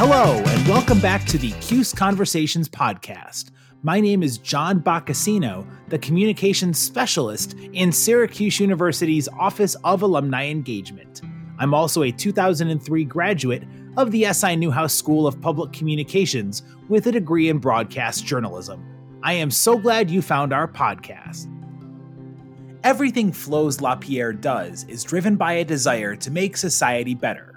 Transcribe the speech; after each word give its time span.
Hello, 0.00 0.36
and 0.36 0.68
welcome 0.68 1.00
back 1.00 1.24
to 1.24 1.36
the 1.38 1.50
CUSE 1.60 1.92
Conversations 1.92 2.68
podcast. 2.68 3.50
My 3.82 3.98
name 3.98 4.22
is 4.22 4.38
John 4.38 4.80
Boccacino, 4.80 5.66
the 5.88 5.98
communications 5.98 6.78
specialist 6.78 7.54
in 7.72 7.90
Syracuse 7.90 8.60
University's 8.60 9.28
Office 9.40 9.74
of 9.82 10.02
Alumni 10.02 10.46
Engagement. 10.46 11.22
I'm 11.58 11.74
also 11.74 12.04
a 12.04 12.12
2003 12.12 13.04
graduate 13.06 13.64
of 13.96 14.12
the 14.12 14.32
SI 14.32 14.54
Newhouse 14.54 14.94
School 14.94 15.26
of 15.26 15.40
Public 15.40 15.72
Communications 15.72 16.62
with 16.88 17.08
a 17.08 17.12
degree 17.12 17.48
in 17.48 17.58
broadcast 17.58 18.24
journalism. 18.24 18.80
I 19.24 19.32
am 19.32 19.50
so 19.50 19.76
glad 19.76 20.12
you 20.12 20.22
found 20.22 20.52
our 20.52 20.68
podcast. 20.68 21.52
Everything 22.84 23.32
Flo's 23.32 23.80
LaPierre 23.80 24.32
does 24.32 24.84
is 24.84 25.02
driven 25.02 25.34
by 25.34 25.54
a 25.54 25.64
desire 25.64 26.14
to 26.14 26.30
make 26.30 26.56
society 26.56 27.16
better. 27.16 27.47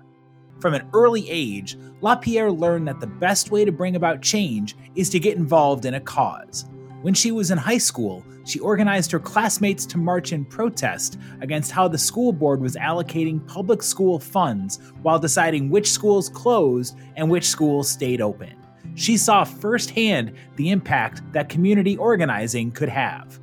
From 0.61 0.75
an 0.75 0.87
early 0.93 1.27
age, 1.27 1.75
LaPierre 2.01 2.51
learned 2.51 2.87
that 2.87 2.99
the 2.99 3.07
best 3.07 3.49
way 3.49 3.65
to 3.65 3.71
bring 3.71 3.95
about 3.95 4.21
change 4.21 4.75
is 4.93 5.09
to 5.09 5.19
get 5.19 5.35
involved 5.35 5.85
in 5.85 5.95
a 5.95 5.99
cause. 5.99 6.65
When 7.01 7.15
she 7.15 7.31
was 7.31 7.49
in 7.49 7.57
high 7.57 7.79
school, 7.79 8.23
she 8.45 8.59
organized 8.59 9.11
her 9.11 9.19
classmates 9.19 9.87
to 9.87 9.97
march 9.97 10.33
in 10.33 10.45
protest 10.45 11.17
against 11.41 11.71
how 11.71 11.87
the 11.87 11.97
school 11.97 12.31
board 12.31 12.61
was 12.61 12.75
allocating 12.75 13.45
public 13.47 13.81
school 13.81 14.19
funds 14.19 14.77
while 15.01 15.17
deciding 15.17 15.71
which 15.71 15.89
schools 15.89 16.29
closed 16.29 16.95
and 17.15 17.27
which 17.27 17.47
schools 17.47 17.89
stayed 17.89 18.21
open. 18.21 18.55
She 18.93 19.17
saw 19.17 19.43
firsthand 19.43 20.33
the 20.57 20.69
impact 20.69 21.23
that 21.33 21.49
community 21.49 21.97
organizing 21.97 22.71
could 22.71 22.89
have. 22.89 23.39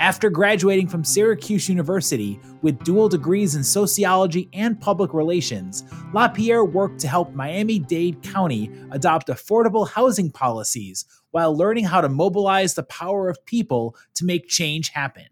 After 0.00 0.30
graduating 0.30 0.88
from 0.88 1.04
Syracuse 1.04 1.68
University 1.68 2.40
with 2.62 2.82
dual 2.84 3.10
degrees 3.10 3.54
in 3.54 3.62
sociology 3.62 4.48
and 4.54 4.80
public 4.80 5.12
relations, 5.12 5.84
LaPierre 6.14 6.64
worked 6.64 7.00
to 7.00 7.06
help 7.06 7.34
Miami 7.34 7.78
Dade 7.80 8.22
County 8.22 8.70
adopt 8.92 9.28
affordable 9.28 9.86
housing 9.86 10.30
policies 10.30 11.04
while 11.32 11.54
learning 11.54 11.84
how 11.84 12.00
to 12.00 12.08
mobilize 12.08 12.72
the 12.72 12.82
power 12.84 13.28
of 13.28 13.44
people 13.44 13.94
to 14.14 14.24
make 14.24 14.48
change 14.48 14.88
happen. 14.88 15.26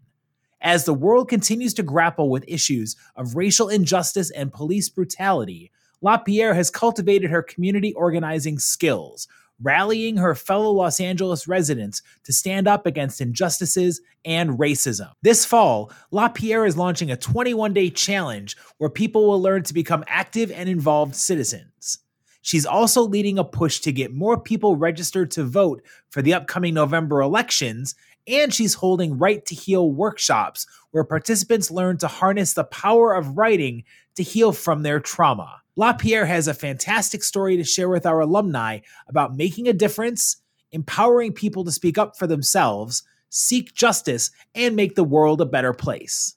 As 0.61 0.85
the 0.85 0.93
world 0.93 1.29
continues 1.29 1.73
to 1.73 1.81
grapple 1.81 2.29
with 2.29 2.45
issues 2.47 2.95
of 3.15 3.35
racial 3.35 3.69
injustice 3.69 4.29
and 4.29 4.53
police 4.53 4.87
brutality, 4.87 5.71
LaPierre 6.03 6.53
has 6.53 6.69
cultivated 6.69 7.31
her 7.31 7.41
community 7.41 7.91
organizing 7.95 8.59
skills, 8.59 9.27
rallying 9.61 10.17
her 10.17 10.35
fellow 10.35 10.71
Los 10.71 10.99
Angeles 10.99 11.47
residents 11.47 12.01
to 12.23 12.33
stand 12.33 12.67
up 12.67 12.85
against 12.85 13.21
injustices 13.21 14.01
and 14.25 14.51
racism. 14.51 15.11
This 15.21 15.45
fall, 15.45 15.91
LaPierre 16.11 16.65
is 16.65 16.77
launching 16.77 17.11
a 17.11 17.17
21 17.17 17.73
day 17.73 17.89
challenge 17.89 18.57
where 18.77 18.89
people 18.89 19.27
will 19.27 19.41
learn 19.41 19.63
to 19.63 19.73
become 19.73 20.03
active 20.07 20.51
and 20.51 20.69
involved 20.69 21.15
citizens. 21.15 21.99
She's 22.41 22.65
also 22.65 23.01
leading 23.01 23.37
a 23.37 23.43
push 23.43 23.79
to 23.81 23.91
get 23.91 24.13
more 24.13 24.39
people 24.39 24.75
registered 24.75 25.31
to 25.31 25.43
vote 25.43 25.83
for 26.09 26.21
the 26.21 26.33
upcoming 26.33 26.73
November 26.73 27.21
elections, 27.21 27.95
and 28.27 28.53
she's 28.53 28.75
holding 28.75 29.17
Write 29.17 29.45
to 29.47 29.55
Heal 29.55 29.91
workshops 29.91 30.65
where 30.91 31.03
participants 31.03 31.69
learn 31.69 31.97
to 31.97 32.07
harness 32.07 32.53
the 32.53 32.63
power 32.63 33.13
of 33.13 33.37
writing 33.37 33.83
to 34.15 34.23
heal 34.23 34.51
from 34.51 34.83
their 34.83 34.99
trauma. 34.99 35.58
LaPierre 35.75 36.25
has 36.25 36.47
a 36.47 36.53
fantastic 36.53 37.23
story 37.23 37.57
to 37.57 37.63
share 37.63 37.89
with 37.89 38.05
our 38.05 38.19
alumni 38.19 38.79
about 39.07 39.35
making 39.35 39.67
a 39.67 39.73
difference, 39.73 40.37
empowering 40.71 41.33
people 41.33 41.63
to 41.63 41.71
speak 41.71 41.97
up 41.97 42.17
for 42.17 42.27
themselves, 42.27 43.03
seek 43.29 43.73
justice, 43.73 44.31
and 44.55 44.75
make 44.75 44.95
the 44.95 45.03
world 45.03 45.41
a 45.41 45.45
better 45.45 45.73
place. 45.73 46.35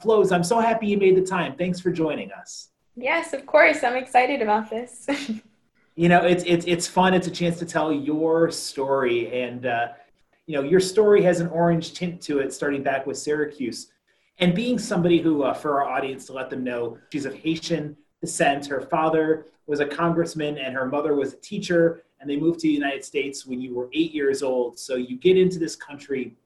Flows, 0.00 0.32
I'm 0.32 0.44
so 0.44 0.60
happy 0.60 0.86
you 0.86 0.96
made 0.96 1.16
the 1.16 1.26
time. 1.26 1.56
Thanks 1.56 1.78
for 1.78 1.90
joining 1.90 2.32
us. 2.32 2.70
Yes, 2.96 3.32
of 3.32 3.46
course. 3.46 3.84
I'm 3.84 3.96
excited 3.96 4.40
about 4.40 4.70
this. 4.70 5.06
you 5.96 6.08
know, 6.08 6.22
it's 6.24 6.44
it's 6.46 6.64
it's 6.66 6.86
fun. 6.86 7.12
It's 7.12 7.26
a 7.26 7.30
chance 7.30 7.58
to 7.58 7.66
tell 7.66 7.92
your 7.92 8.50
story, 8.50 9.42
and 9.42 9.66
uh, 9.66 9.88
you 10.46 10.56
know, 10.56 10.62
your 10.62 10.80
story 10.80 11.22
has 11.22 11.40
an 11.40 11.48
orange 11.48 11.92
tint 11.92 12.20
to 12.22 12.38
it, 12.38 12.52
starting 12.52 12.82
back 12.82 13.06
with 13.06 13.18
Syracuse, 13.18 13.92
and 14.38 14.54
being 14.54 14.78
somebody 14.78 15.20
who, 15.20 15.42
uh, 15.42 15.54
for 15.54 15.82
our 15.82 15.88
audience, 15.88 16.24
to 16.26 16.32
let 16.32 16.50
them 16.50 16.64
know, 16.64 16.98
she's 17.12 17.26
of 17.26 17.34
Haitian 17.34 17.96
descent. 18.20 18.66
Her 18.66 18.80
father 18.80 19.46
was 19.66 19.80
a 19.80 19.86
congressman 19.86 20.58
and 20.58 20.74
her 20.74 20.86
mother 20.86 21.14
was 21.14 21.32
a 21.32 21.36
teacher, 21.36 22.04
and 22.20 22.28
they 22.28 22.36
moved 22.36 22.60
to 22.60 22.68
the 22.68 22.74
United 22.74 23.04
States 23.04 23.46
when 23.46 23.60
you 23.60 23.74
were 23.74 23.88
eight 23.92 24.12
years 24.12 24.42
old. 24.42 24.78
So 24.78 24.96
you 24.96 25.16
get 25.16 25.36
into 25.38 25.58
this 25.58 25.74
country 25.76 26.36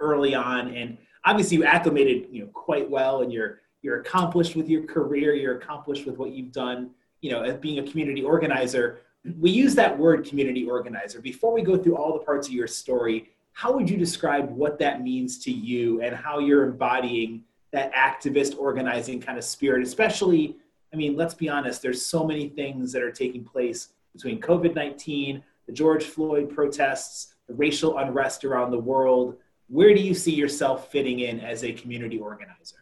early 0.00 0.34
on, 0.34 0.74
and 0.74 0.96
obviously 1.24 1.58
you 1.58 1.64
acclimated, 1.64 2.28
you 2.30 2.42
know, 2.42 2.46
quite 2.48 2.88
well, 2.88 3.22
and 3.22 3.32
you're 3.32 3.60
you're 3.82 4.00
accomplished 4.00 4.54
with 4.54 4.68
your 4.68 4.84
career. 4.84 5.34
You're 5.34 5.58
accomplished 5.58 6.06
with 6.06 6.16
what 6.16 6.30
you've 6.30 6.52
done, 6.52 6.90
you 7.20 7.32
know, 7.32 7.42
as 7.42 7.56
being 7.56 7.80
a 7.80 7.90
community 7.90 8.22
organizer. 8.22 9.00
We 9.38 9.50
use 9.50 9.74
that 9.74 9.96
word 9.98 10.24
community 10.24 10.64
organizer. 10.66 11.20
Before 11.20 11.52
we 11.52 11.62
go 11.62 11.76
through 11.76 11.96
all 11.96 12.12
the 12.12 12.24
parts 12.24 12.46
of 12.46 12.54
your 12.54 12.68
story, 12.68 13.30
how 13.52 13.72
would 13.72 13.90
you 13.90 13.96
describe 13.96 14.50
what 14.50 14.78
that 14.78 15.02
means 15.02 15.38
to 15.44 15.50
you 15.50 16.00
and 16.00 16.14
how 16.14 16.38
you're 16.38 16.64
embodying 16.64 17.42
that 17.72 17.92
activist 17.92 18.56
organizing 18.58 19.20
kind 19.20 19.36
of 19.36 19.44
spirit, 19.44 19.82
especially 19.82 20.56
I 20.92 20.96
mean, 20.96 21.16
let's 21.16 21.34
be 21.34 21.48
honest, 21.48 21.80
there's 21.80 22.04
so 22.04 22.26
many 22.26 22.48
things 22.48 22.92
that 22.92 23.02
are 23.02 23.10
taking 23.10 23.44
place 23.44 23.88
between 24.12 24.40
COVID 24.40 24.74
19, 24.74 25.42
the 25.66 25.72
George 25.72 26.04
Floyd 26.04 26.50
protests, 26.54 27.34
the 27.48 27.54
racial 27.54 27.98
unrest 27.98 28.44
around 28.44 28.70
the 28.70 28.78
world. 28.78 29.36
Where 29.68 29.94
do 29.94 30.00
you 30.02 30.14
see 30.14 30.34
yourself 30.34 30.90
fitting 30.92 31.20
in 31.20 31.40
as 31.40 31.64
a 31.64 31.72
community 31.72 32.18
organizer? 32.18 32.76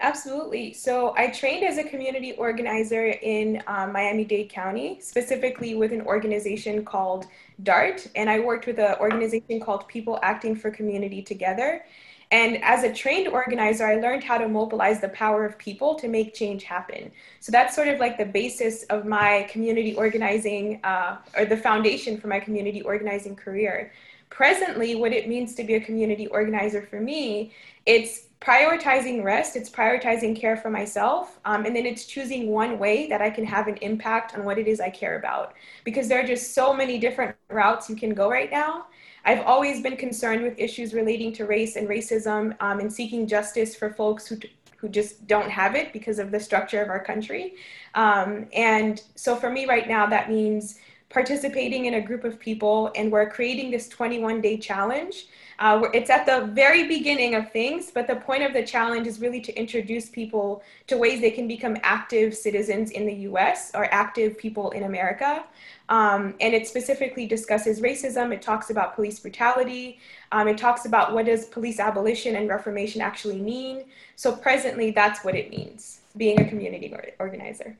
Absolutely. 0.00 0.72
So 0.74 1.12
I 1.16 1.26
trained 1.28 1.64
as 1.64 1.76
a 1.78 1.82
community 1.82 2.34
organizer 2.34 3.06
in 3.06 3.60
um, 3.66 3.92
Miami 3.92 4.24
Dade 4.24 4.48
County, 4.48 5.00
specifically 5.00 5.74
with 5.74 5.92
an 5.92 6.02
organization 6.02 6.84
called 6.84 7.26
DART. 7.64 8.06
And 8.14 8.30
I 8.30 8.38
worked 8.38 8.66
with 8.66 8.78
an 8.78 8.94
organization 9.00 9.58
called 9.58 9.88
People 9.88 10.20
Acting 10.22 10.54
for 10.54 10.70
Community 10.70 11.20
Together. 11.20 11.84
And 12.30 12.62
as 12.62 12.84
a 12.84 12.92
trained 12.92 13.28
organizer, 13.28 13.86
I 13.86 13.96
learned 13.96 14.22
how 14.22 14.36
to 14.36 14.48
mobilize 14.48 15.00
the 15.00 15.08
power 15.08 15.46
of 15.46 15.56
people 15.56 15.94
to 15.94 16.08
make 16.08 16.34
change 16.34 16.62
happen. 16.64 17.10
So 17.40 17.50
that's 17.50 17.74
sort 17.74 17.88
of 17.88 18.00
like 18.00 18.18
the 18.18 18.26
basis 18.26 18.82
of 18.84 19.06
my 19.06 19.46
community 19.50 19.94
organizing, 19.94 20.80
uh, 20.84 21.18
or 21.36 21.46
the 21.46 21.56
foundation 21.56 22.20
for 22.20 22.28
my 22.28 22.38
community 22.38 22.82
organizing 22.82 23.34
career. 23.34 23.92
Presently, 24.28 24.94
what 24.94 25.12
it 25.12 25.26
means 25.26 25.54
to 25.54 25.64
be 25.64 25.76
a 25.76 25.80
community 25.80 26.26
organizer 26.26 26.82
for 26.82 27.00
me, 27.00 27.54
it's 27.86 28.26
prioritizing 28.42 29.24
rest, 29.24 29.56
it's 29.56 29.70
prioritizing 29.70 30.38
care 30.38 30.56
for 30.56 30.70
myself, 30.70 31.40
um, 31.46 31.64
and 31.64 31.74
then 31.74 31.86
it's 31.86 32.04
choosing 32.04 32.50
one 32.50 32.78
way 32.78 33.08
that 33.08 33.22
I 33.22 33.30
can 33.30 33.44
have 33.44 33.66
an 33.68 33.76
impact 33.78 34.34
on 34.36 34.44
what 34.44 34.58
it 34.58 34.68
is 34.68 34.80
I 34.80 34.90
care 34.90 35.18
about. 35.18 35.54
Because 35.82 36.08
there 36.08 36.22
are 36.22 36.26
just 36.26 36.54
so 36.54 36.74
many 36.74 36.98
different 36.98 37.34
routes 37.48 37.88
you 37.88 37.96
can 37.96 38.12
go 38.12 38.30
right 38.30 38.50
now. 38.50 38.86
I've 39.24 39.44
always 39.44 39.82
been 39.82 39.96
concerned 39.96 40.42
with 40.42 40.58
issues 40.58 40.94
relating 40.94 41.32
to 41.34 41.46
race 41.46 41.76
and 41.76 41.88
racism 41.88 42.56
um, 42.60 42.80
and 42.80 42.92
seeking 42.92 43.26
justice 43.26 43.74
for 43.74 43.90
folks 43.90 44.26
who, 44.26 44.38
who 44.76 44.88
just 44.88 45.26
don't 45.26 45.50
have 45.50 45.74
it 45.74 45.92
because 45.92 46.18
of 46.18 46.30
the 46.30 46.40
structure 46.40 46.82
of 46.82 46.88
our 46.88 47.02
country. 47.02 47.54
Um, 47.94 48.46
and 48.52 49.02
so 49.14 49.36
for 49.36 49.50
me 49.50 49.66
right 49.66 49.88
now, 49.88 50.06
that 50.06 50.30
means 50.30 50.78
participating 51.10 51.86
in 51.86 51.94
a 51.94 52.00
group 52.00 52.24
of 52.24 52.38
people 52.38 52.90
and 52.94 53.10
we're 53.10 53.28
creating 53.28 53.70
this 53.70 53.88
21 53.88 54.40
day 54.40 54.56
challenge 54.56 55.26
uh, 55.60 55.88
it's 55.92 56.08
at 56.08 56.24
the 56.24 56.46
very 56.52 56.86
beginning 56.86 57.34
of 57.34 57.50
things, 57.50 57.90
but 57.90 58.06
the 58.06 58.14
point 58.14 58.44
of 58.44 58.52
the 58.52 58.64
challenge 58.64 59.08
is 59.08 59.20
really 59.20 59.40
to 59.40 59.52
introduce 59.58 60.08
people 60.08 60.62
to 60.86 60.96
ways 60.96 61.20
they 61.20 61.32
can 61.32 61.48
become 61.48 61.76
active 61.82 62.34
citizens 62.34 62.92
in 62.92 63.04
the 63.06 63.14
US 63.30 63.72
or 63.74 63.92
active 63.92 64.38
people 64.38 64.70
in 64.70 64.84
America. 64.84 65.44
Um, 65.88 66.34
and 66.40 66.54
it 66.54 66.68
specifically 66.68 67.26
discusses 67.26 67.80
racism. 67.80 68.32
It 68.32 68.40
talks 68.40 68.70
about 68.70 68.94
police 68.94 69.18
brutality. 69.18 69.98
Um, 70.30 70.46
it 70.46 70.58
talks 70.58 70.84
about 70.84 71.12
what 71.12 71.26
does 71.26 71.46
police 71.46 71.80
abolition 71.80 72.36
and 72.36 72.48
reformation 72.48 73.00
actually 73.00 73.40
mean. 73.40 73.84
So 74.14 74.36
presently, 74.36 74.92
that's 74.92 75.24
what 75.24 75.34
it 75.34 75.50
means, 75.50 76.00
being 76.16 76.40
a 76.40 76.48
community 76.48 76.94
organizer. 77.18 77.76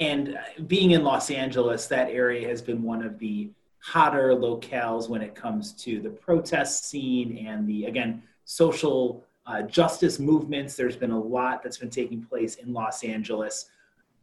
And 0.00 0.36
uh, 0.36 0.62
being 0.66 0.92
in 0.92 1.04
Los 1.04 1.30
Angeles, 1.30 1.86
that 1.86 2.10
area 2.10 2.48
has 2.48 2.62
been 2.62 2.82
one 2.82 3.04
of 3.04 3.18
the 3.18 3.50
hotter 3.78 4.34
locales 4.34 5.08
when 5.08 5.22
it 5.22 5.34
comes 5.34 5.72
to 5.72 6.00
the 6.00 6.10
protest 6.10 6.86
scene 6.86 7.46
and 7.46 7.66
the, 7.66 7.84
again, 7.84 8.22
social 8.44 9.24
uh, 9.46 9.62
justice 9.62 10.18
movements. 10.18 10.74
There's 10.74 10.96
been 10.96 11.10
a 11.10 11.20
lot 11.20 11.62
that's 11.62 11.78
been 11.78 11.90
taking 11.90 12.22
place 12.22 12.56
in 12.56 12.72
Los 12.72 13.04
Angeles. 13.04 13.66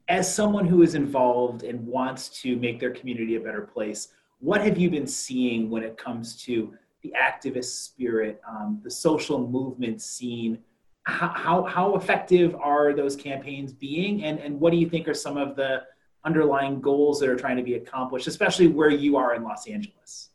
As 0.09 0.33
someone 0.33 0.65
who 0.65 0.81
is 0.81 0.95
involved 0.95 1.63
and 1.63 1.85
wants 1.85 2.30
to 2.41 2.56
make 2.56 2.80
their 2.80 2.91
community 2.91 3.35
a 3.35 3.39
better 3.39 3.62
place, 3.62 4.09
what 4.39 4.62
have 4.62 4.77
you 4.77 4.89
been 4.89 5.07
seeing 5.07 5.69
when 5.69 5.83
it 5.83 5.97
comes 5.97 6.41
to 6.44 6.73
the 7.01 7.13
activist 7.19 7.83
spirit, 7.83 8.41
um, 8.47 8.80
the 8.83 8.91
social 8.91 9.47
movement 9.47 10.01
scene? 10.01 10.59
How, 11.07 11.63
how, 11.63 11.95
effective 11.95 12.54
are 12.56 12.94
those 12.94 13.15
campaigns 13.15 13.71
being? 13.71 14.25
And, 14.25 14.39
and 14.39 14.59
what 14.59 14.71
do 14.71 14.77
you 14.77 14.89
think 14.89 15.07
are 15.07 15.13
some 15.13 15.38
of 15.38 15.56
the 15.56 15.83
underlying 16.25 16.81
goals 16.81 17.21
that 17.21 17.30
are 17.30 17.36
trying 17.38 17.56
to 17.56 17.63
be 17.63 17.75
accomplished, 17.75 18.27
especially 18.27 18.68
where 18.68 18.89
you 18.89 19.15
are 19.15 19.33
in 19.33 19.44
Los 19.44 19.68
Angeles? 19.68 20.31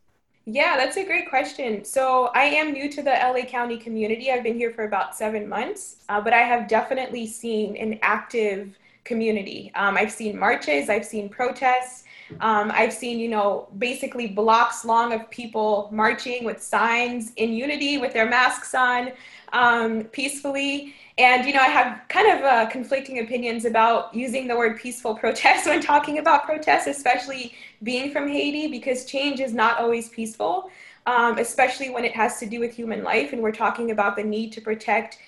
Yeah, 0.46 0.78
that's 0.78 0.96
a 0.96 1.04
great 1.04 1.28
question. 1.28 1.84
So, 1.84 2.30
I 2.34 2.44
am 2.44 2.72
new 2.72 2.90
to 2.90 3.02
the 3.02 3.10
LA 3.10 3.44
County 3.44 3.76
community. 3.76 4.32
I've 4.32 4.42
been 4.42 4.56
here 4.56 4.70
for 4.70 4.84
about 4.84 5.14
seven 5.14 5.46
months, 5.46 5.98
uh, 6.08 6.20
but 6.20 6.32
I 6.32 6.40
have 6.40 6.66
definitely 6.68 7.26
seen 7.26 7.76
an 7.76 7.98
active 8.00 8.76
community. 9.04 9.72
Um, 9.74 9.96
I've 9.96 10.12
seen 10.12 10.38
marches, 10.38 10.88
I've 10.88 11.04
seen 11.04 11.28
protests, 11.28 12.04
um, 12.40 12.70
I've 12.74 12.92
seen, 12.92 13.18
you 13.18 13.28
know, 13.28 13.68
basically 13.78 14.28
blocks 14.28 14.84
long 14.84 15.12
of 15.12 15.28
people 15.30 15.88
marching 15.92 16.44
with 16.44 16.62
signs 16.62 17.32
in 17.36 17.52
unity 17.52 17.98
with 17.98 18.12
their 18.12 18.28
masks 18.28 18.74
on 18.74 19.12
um, 19.52 20.04
peacefully. 20.04 20.94
And, 21.18 21.44
you 21.44 21.52
know, 21.52 21.60
I 21.60 21.68
have 21.68 22.00
kind 22.08 22.38
of 22.38 22.44
uh, 22.44 22.66
conflicting 22.70 23.18
opinions 23.18 23.64
about 23.64 24.14
using 24.14 24.48
the 24.48 24.56
word 24.56 24.78
peaceful 24.78 25.14
protest 25.22 25.66
when 25.66 25.80
talking 25.80 26.18
about 26.18 26.44
protests, 26.44 26.86
especially 26.86 27.54
being 27.82 28.10
from 28.10 28.28
Haiti, 28.28 28.68
because 28.68 29.04
change 29.04 29.40
is 29.40 29.52
not 29.52 29.78
always 29.78 30.08
peaceful, 30.08 30.70
um, 31.06 31.38
especially 31.38 31.90
when 31.90 32.04
it 32.04 32.12
has 32.12 32.38
to 32.38 32.46
do 32.46 32.60
with 32.60 32.74
human 32.74 33.04
life. 33.04 33.32
And 33.32 33.42
we're 33.42 33.52
talking 33.52 33.90
about 33.90 34.16
the 34.16 34.24
need 34.24 34.52
to 34.52 34.60
protect 34.60 35.18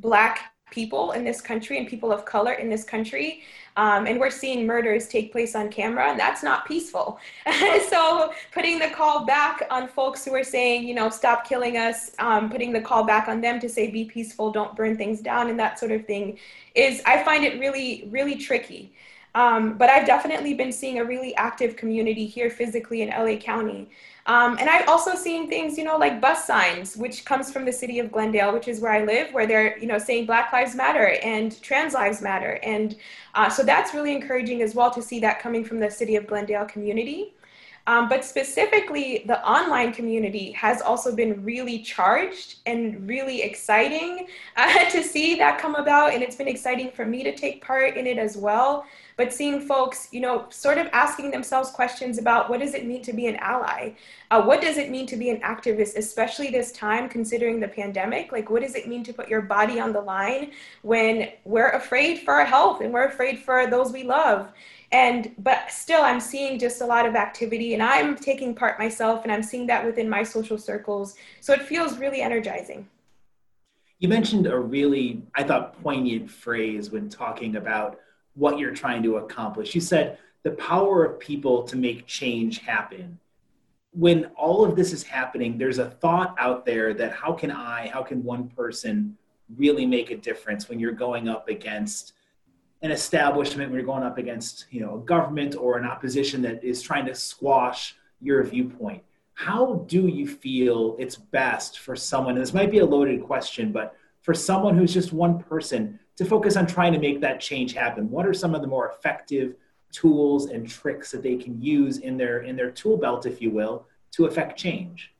Black 0.00 0.51
people 0.72 1.12
in 1.12 1.22
this 1.22 1.40
country 1.40 1.78
and 1.78 1.86
people 1.86 2.10
of 2.10 2.24
color 2.24 2.54
in 2.54 2.68
this 2.68 2.82
country. 2.82 3.42
Um, 3.76 4.06
and 4.06 4.18
we're 4.18 4.30
seeing 4.30 4.66
murders 4.66 5.08
take 5.08 5.32
place 5.32 5.54
on 5.54 5.70
camera, 5.70 6.10
and 6.10 6.18
that's 6.18 6.42
not 6.42 6.66
peaceful. 6.66 7.18
so, 7.88 8.32
putting 8.52 8.78
the 8.78 8.90
call 8.90 9.24
back 9.24 9.62
on 9.70 9.88
folks 9.88 10.24
who 10.24 10.34
are 10.34 10.44
saying, 10.44 10.86
you 10.86 10.94
know, 10.94 11.08
stop 11.08 11.48
killing 11.48 11.78
us, 11.78 12.10
um, 12.18 12.50
putting 12.50 12.72
the 12.72 12.80
call 12.80 13.04
back 13.04 13.28
on 13.28 13.40
them 13.40 13.60
to 13.60 13.68
say, 13.70 13.90
be 13.90 14.04
peaceful, 14.04 14.50
don't 14.50 14.76
burn 14.76 14.96
things 14.96 15.20
down, 15.20 15.48
and 15.48 15.58
that 15.58 15.78
sort 15.78 15.92
of 15.92 16.04
thing 16.06 16.38
is, 16.74 17.00
I 17.06 17.22
find 17.22 17.44
it 17.44 17.58
really, 17.58 18.08
really 18.10 18.36
tricky. 18.36 18.92
Um, 19.34 19.78
but 19.78 19.88
I've 19.88 20.06
definitely 20.06 20.52
been 20.52 20.72
seeing 20.72 20.98
a 20.98 21.04
really 21.04 21.34
active 21.36 21.76
community 21.76 22.26
here 22.26 22.50
physically 22.50 23.00
in 23.00 23.08
LA 23.08 23.36
County. 23.36 23.88
Um, 24.26 24.56
and 24.60 24.70
I've 24.70 24.88
also 24.88 25.14
seen 25.16 25.48
things, 25.48 25.76
you 25.76 25.84
know, 25.84 25.96
like 25.96 26.20
bus 26.20 26.44
signs, 26.44 26.96
which 26.96 27.24
comes 27.24 27.52
from 27.52 27.64
the 27.64 27.72
city 27.72 27.98
of 27.98 28.12
Glendale, 28.12 28.52
which 28.52 28.68
is 28.68 28.80
where 28.80 28.92
I 28.92 29.04
live, 29.04 29.32
where 29.34 29.46
they're, 29.46 29.76
you 29.78 29.86
know, 29.86 29.98
saying 29.98 30.26
Black 30.26 30.52
Lives 30.52 30.76
Matter 30.76 31.18
and 31.24 31.60
Trans 31.60 31.94
Lives 31.94 32.22
Matter. 32.22 32.60
And 32.62 32.96
uh, 33.34 33.48
so 33.48 33.64
that's 33.64 33.94
really 33.94 34.14
encouraging 34.14 34.62
as 34.62 34.74
well 34.74 34.90
to 34.92 35.02
see 35.02 35.18
that 35.20 35.40
coming 35.40 35.64
from 35.64 35.80
the 35.80 35.90
city 35.90 36.14
of 36.14 36.28
Glendale 36.28 36.66
community. 36.66 37.34
Um, 37.88 38.08
but 38.08 38.24
specifically, 38.24 39.24
the 39.26 39.44
online 39.44 39.92
community 39.92 40.52
has 40.52 40.80
also 40.80 41.16
been 41.16 41.44
really 41.44 41.80
charged 41.80 42.60
and 42.64 43.08
really 43.08 43.42
exciting 43.42 44.28
uh, 44.56 44.84
to 44.90 45.02
see 45.02 45.34
that 45.36 45.58
come 45.58 45.74
about. 45.74 46.14
And 46.14 46.22
it's 46.22 46.36
been 46.36 46.46
exciting 46.46 46.92
for 46.92 47.04
me 47.04 47.24
to 47.24 47.34
take 47.34 47.64
part 47.64 47.96
in 47.96 48.06
it 48.06 48.18
as 48.18 48.36
well 48.36 48.84
but 49.22 49.32
seeing 49.32 49.60
folks, 49.60 50.08
you 50.10 50.18
know, 50.18 50.46
sort 50.50 50.78
of 50.78 50.88
asking 50.92 51.30
themselves 51.30 51.70
questions 51.70 52.18
about 52.18 52.50
what 52.50 52.58
does 52.58 52.74
it 52.74 52.84
mean 52.84 53.02
to 53.02 53.12
be 53.12 53.28
an 53.28 53.36
ally? 53.36 53.92
Uh, 54.32 54.42
what 54.42 54.60
does 54.60 54.78
it 54.78 54.90
mean 54.90 55.06
to 55.06 55.16
be 55.16 55.30
an 55.30 55.40
activist, 55.42 55.96
especially 55.96 56.50
this 56.50 56.72
time 56.72 57.08
considering 57.08 57.60
the 57.60 57.68
pandemic? 57.68 58.32
Like, 58.32 58.50
what 58.50 58.62
does 58.62 58.74
it 58.74 58.88
mean 58.88 59.04
to 59.04 59.12
put 59.12 59.28
your 59.28 59.42
body 59.42 59.78
on 59.78 59.92
the 59.92 60.00
line 60.00 60.50
when 60.82 61.28
we're 61.44 61.68
afraid 61.68 62.22
for 62.22 62.34
our 62.34 62.44
health 62.44 62.80
and 62.80 62.92
we're 62.92 63.06
afraid 63.06 63.38
for 63.38 63.68
those 63.68 63.92
we 63.92 64.02
love? 64.02 64.50
And, 64.90 65.30
but 65.38 65.70
still, 65.70 66.02
I'm 66.02 66.18
seeing 66.18 66.58
just 66.58 66.80
a 66.80 66.86
lot 66.86 67.06
of 67.06 67.14
activity 67.14 67.74
and 67.74 67.82
I'm 67.82 68.16
taking 68.16 68.56
part 68.56 68.76
myself 68.76 69.22
and 69.22 69.30
I'm 69.30 69.44
seeing 69.44 69.68
that 69.68 69.86
within 69.86 70.10
my 70.10 70.24
social 70.24 70.58
circles. 70.58 71.14
So 71.40 71.52
it 71.52 71.62
feels 71.62 71.96
really 71.96 72.22
energizing. 72.22 72.88
You 74.00 74.08
mentioned 74.08 74.48
a 74.48 74.58
really, 74.58 75.22
I 75.36 75.44
thought, 75.44 75.80
poignant 75.80 76.28
phrase 76.28 76.90
when 76.90 77.08
talking 77.08 77.54
about 77.54 78.00
what 78.34 78.58
you're 78.58 78.74
trying 78.74 79.02
to 79.02 79.16
accomplish. 79.16 79.74
You 79.74 79.80
said 79.80 80.18
the 80.42 80.52
power 80.52 81.04
of 81.04 81.20
people 81.20 81.62
to 81.64 81.76
make 81.76 82.06
change 82.06 82.58
happen. 82.58 83.18
When 83.92 84.26
all 84.36 84.64
of 84.64 84.74
this 84.74 84.92
is 84.92 85.02
happening, 85.02 85.58
there's 85.58 85.78
a 85.78 85.90
thought 85.90 86.34
out 86.38 86.64
there 86.64 86.94
that 86.94 87.12
how 87.12 87.32
can 87.32 87.50
I, 87.50 87.88
how 87.88 88.02
can 88.02 88.24
one 88.24 88.48
person 88.48 89.16
really 89.56 89.84
make 89.84 90.10
a 90.10 90.16
difference 90.16 90.68
when 90.68 90.80
you're 90.80 90.92
going 90.92 91.28
up 91.28 91.48
against 91.48 92.14
an 92.80 92.90
establishment, 92.90 93.70
when 93.70 93.78
you're 93.78 93.86
going 93.86 94.02
up 94.02 94.18
against, 94.18 94.66
you 94.70 94.80
know, 94.80 94.96
a 94.96 95.00
government 95.00 95.54
or 95.54 95.78
an 95.78 95.84
opposition 95.84 96.42
that 96.42 96.64
is 96.64 96.82
trying 96.82 97.06
to 97.06 97.14
squash 97.14 97.96
your 98.20 98.42
viewpoint. 98.42 99.02
How 99.34 99.84
do 99.86 100.08
you 100.08 100.26
feel 100.26 100.96
it's 100.98 101.16
best 101.16 101.78
for 101.78 101.94
someone, 101.94 102.34
and 102.34 102.42
this 102.42 102.54
might 102.54 102.70
be 102.70 102.78
a 102.78 102.86
loaded 102.86 103.22
question, 103.22 103.72
but 103.72 103.94
for 104.20 104.34
someone 104.34 104.76
who's 104.76 104.94
just 104.94 105.12
one 105.12 105.38
person 105.38 105.98
to 106.16 106.24
focus 106.24 106.56
on 106.56 106.66
trying 106.66 106.92
to 106.92 106.98
make 106.98 107.20
that 107.20 107.40
change 107.40 107.72
happen? 107.72 108.10
What 108.10 108.26
are 108.26 108.34
some 108.34 108.54
of 108.54 108.60
the 108.60 108.66
more 108.66 108.90
effective 108.90 109.54
tools 109.92 110.46
and 110.46 110.68
tricks 110.68 111.10
that 111.10 111.22
they 111.22 111.36
can 111.36 111.60
use 111.60 111.98
in 111.98 112.16
their 112.16 112.42
in 112.42 112.56
their 112.56 112.70
tool 112.70 112.96
belt, 112.96 113.26
if 113.26 113.40
you 113.40 113.50
will, 113.50 113.86
to 114.12 114.26
affect 114.26 114.58
change? 114.58 115.12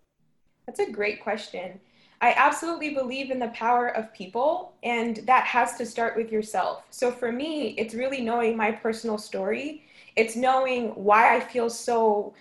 That's 0.67 0.81
a 0.81 0.91
great 0.91 1.23
question. 1.23 1.81
I 2.21 2.35
absolutely 2.37 2.94
believe 2.94 3.33
in 3.33 3.41
the 3.41 3.49
power 3.49 3.89
of 3.89 4.15
people, 4.15 4.75
and 4.85 5.17
that 5.27 5.44
has 5.44 5.77
to 5.77 5.85
start 5.85 6.17
with 6.17 6.31
yourself. 6.31 6.85
So 6.91 7.11
for 7.11 7.33
me, 7.33 7.71
it's 7.71 7.95
really 7.95 8.21
knowing 8.21 8.56
my 8.56 8.71
personal 8.71 9.19
story. 9.19 9.83
It's 10.15 10.37
knowing 10.37 10.91
why 10.91 11.35
I 11.35 11.41
feel 11.41 11.69
so 11.69 12.33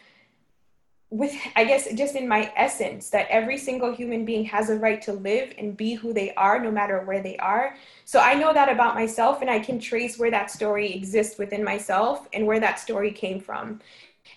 with 1.12 1.36
i 1.58 1.66
guess 1.66 1.94
just 1.94 2.16
in 2.16 2.26
my 2.26 2.52
essence 2.56 3.10
that 3.10 3.28
every 3.30 3.58
single 3.58 3.94
human 3.94 4.24
being 4.24 4.46
has 4.46 4.70
a 4.70 4.76
right 4.78 5.02
to 5.02 5.12
live 5.12 5.54
and 5.58 5.76
be 5.76 5.94
who 5.94 6.14
they 6.14 6.34
are 6.36 6.58
no 6.58 6.72
matter 6.72 7.02
where 7.02 7.22
they 7.22 7.36
are. 7.38 7.76
So 8.06 8.20
i 8.20 8.34
know 8.34 8.54
that 8.54 8.70
about 8.70 8.96
myself 8.96 9.42
and 9.42 9.50
i 9.50 9.60
can 9.60 9.78
trace 9.78 10.18
where 10.18 10.32
that 10.32 10.50
story 10.50 10.94
exists 10.94 11.38
within 11.38 11.64
myself 11.64 12.28
and 12.34 12.48
where 12.48 12.62
that 12.62 12.80
story 12.80 13.12
came 13.12 13.42
from. 13.42 13.82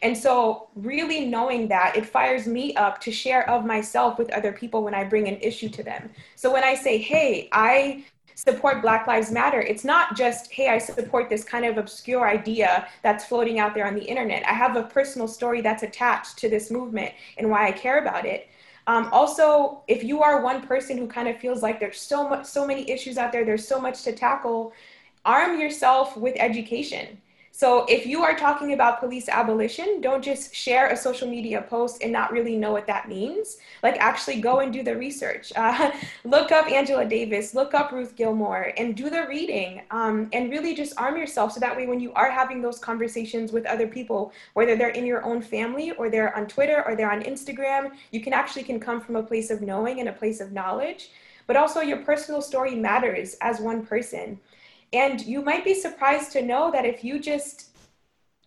And 0.02 0.18
so 0.18 0.68
really 0.74 1.26
knowing 1.26 1.68
that 1.68 1.96
it 1.96 2.06
fires 2.06 2.46
me 2.48 2.74
up 2.74 3.00
to 3.02 3.12
share 3.12 3.48
of 3.48 3.64
myself 3.64 4.18
with 4.18 4.32
other 4.32 4.52
people 4.52 4.82
when 4.82 4.94
i 4.94 5.04
bring 5.04 5.28
an 5.28 5.38
issue 5.40 5.68
to 5.68 5.84
them. 5.84 6.10
So 6.34 6.52
when 6.52 6.64
i 6.64 6.74
say 6.74 6.98
hey 6.98 7.48
i 7.52 8.04
support 8.34 8.82
Black 8.82 9.06
Lives 9.06 9.31
Matter, 9.31 9.60
it's 9.60 9.84
not 9.84 10.16
just, 10.16 10.52
hey, 10.52 10.69
I 10.69 10.78
support 10.78 11.28
this 11.28 11.44
kind 11.44 11.64
of 11.64 11.78
obscure 11.78 12.28
idea 12.28 12.88
that's 13.02 13.25
floating 13.25 13.58
out 13.58 13.75
there 13.75 13.86
on 13.86 13.94
the 13.94 14.04
internet. 14.04 14.46
I 14.46 14.52
have 14.52 14.76
a 14.76 14.82
personal 14.84 15.28
story 15.28 15.60
that's 15.60 15.82
attached 15.82 16.38
to 16.38 16.48
this 16.48 16.70
movement 16.70 17.12
and 17.38 17.48
why 17.48 17.66
I 17.66 17.72
care 17.72 17.98
about 17.98 18.26
it. 18.26 18.48
Um, 18.86 19.08
also, 19.12 19.82
if 19.88 20.04
you 20.04 20.22
are 20.22 20.42
one 20.42 20.66
person 20.66 20.98
who 20.98 21.06
kind 21.06 21.28
of 21.28 21.38
feels 21.38 21.62
like 21.62 21.81
there's 21.81 22.00
so 22.00 22.28
much, 22.28 22.44
so 22.44 22.66
many 22.66 22.90
issues 22.90 23.16
out 23.16 23.32
there, 23.32 23.44
there's 23.44 23.66
so 23.66 23.81
much 23.81 24.02
to 24.02 24.12
tackle, 24.12 24.72
arm 25.25 25.58
yourself 25.58 26.16
with 26.16 26.34
education. 26.36 27.19
So 27.56 27.84
if 27.88 28.04
you 28.04 28.24
are 28.24 28.34
talking 28.34 28.72
about 28.72 28.98
police 28.98 29.28
abolition, 29.28 30.00
don't 30.00 30.24
just 30.24 30.52
share 30.52 30.88
a 30.88 30.96
social 30.96 31.28
media 31.28 31.62
post 31.62 32.02
and 32.02 32.10
not 32.10 32.32
really 32.32 32.56
know 32.56 32.72
what 32.72 32.88
that 32.88 33.08
means. 33.08 33.58
Like 33.80 33.96
actually 33.98 34.40
go 34.40 34.58
and 34.58 34.72
do 34.72 34.82
the 34.82 34.96
research. 34.96 35.52
Uh, 35.64 35.92
look 36.24 36.52
up 36.52 36.70
Angela 36.70 37.06
Davis, 37.06 37.54
look 37.54 37.74
up 37.74 37.90
Ruth 37.90 38.16
Gilmore, 38.16 38.72
and 38.76 38.94
do 38.94 39.08
the 39.08 39.26
reading. 39.28 39.82
Um, 39.90 40.28
and 40.32 40.50
really 40.50 40.74
just 40.74 40.98
arm 40.98 41.17
yourself 41.17 41.52
so 41.52 41.60
that 41.60 41.74
way 41.76 41.86
when 41.86 42.00
you 42.00 42.12
are 42.12 42.31
having 42.31 42.60
those 42.60 42.79
conversations 42.79 43.50
with 43.50 43.64
other 43.67 43.86
people, 43.86 44.32
whether 44.52 44.76
they're 44.76 44.88
in 44.88 45.06
your 45.06 45.24
own 45.24 45.40
family 45.40 45.93
or 45.93 46.10
they're 46.10 46.36
on 46.36 46.46
Twitter 46.48 46.84
or 46.86 46.96
they're 46.96 47.10
on 47.10 47.22
Instagram, 47.22 47.93
you 48.10 48.20
can 48.20 48.32
actually 48.32 48.64
can 48.64 48.79
come 48.79 49.00
from 49.00 49.17
a 49.17 49.22
place 49.22 49.50
of 49.50 49.62
knowing 49.62 50.00
and 50.00 50.08
a 50.08 50.12
place 50.12 50.40
of 50.40 50.52
knowledge. 50.52 51.10
But 51.46 51.56
also 51.56 51.81
your 51.81 51.98
personal 51.98 52.43
story 52.43 52.74
matters 52.74 53.36
as 53.40 53.60
one 53.60 53.86
person. 53.86 54.40
And 54.94 55.20
you 55.20 55.43
might 55.43 55.65
be 55.65 55.74
surprised 55.74 56.31
to 56.32 56.43
know 56.43 56.70
that 56.70 56.86
if 56.86 57.03
you 57.03 57.19
just 57.19 57.70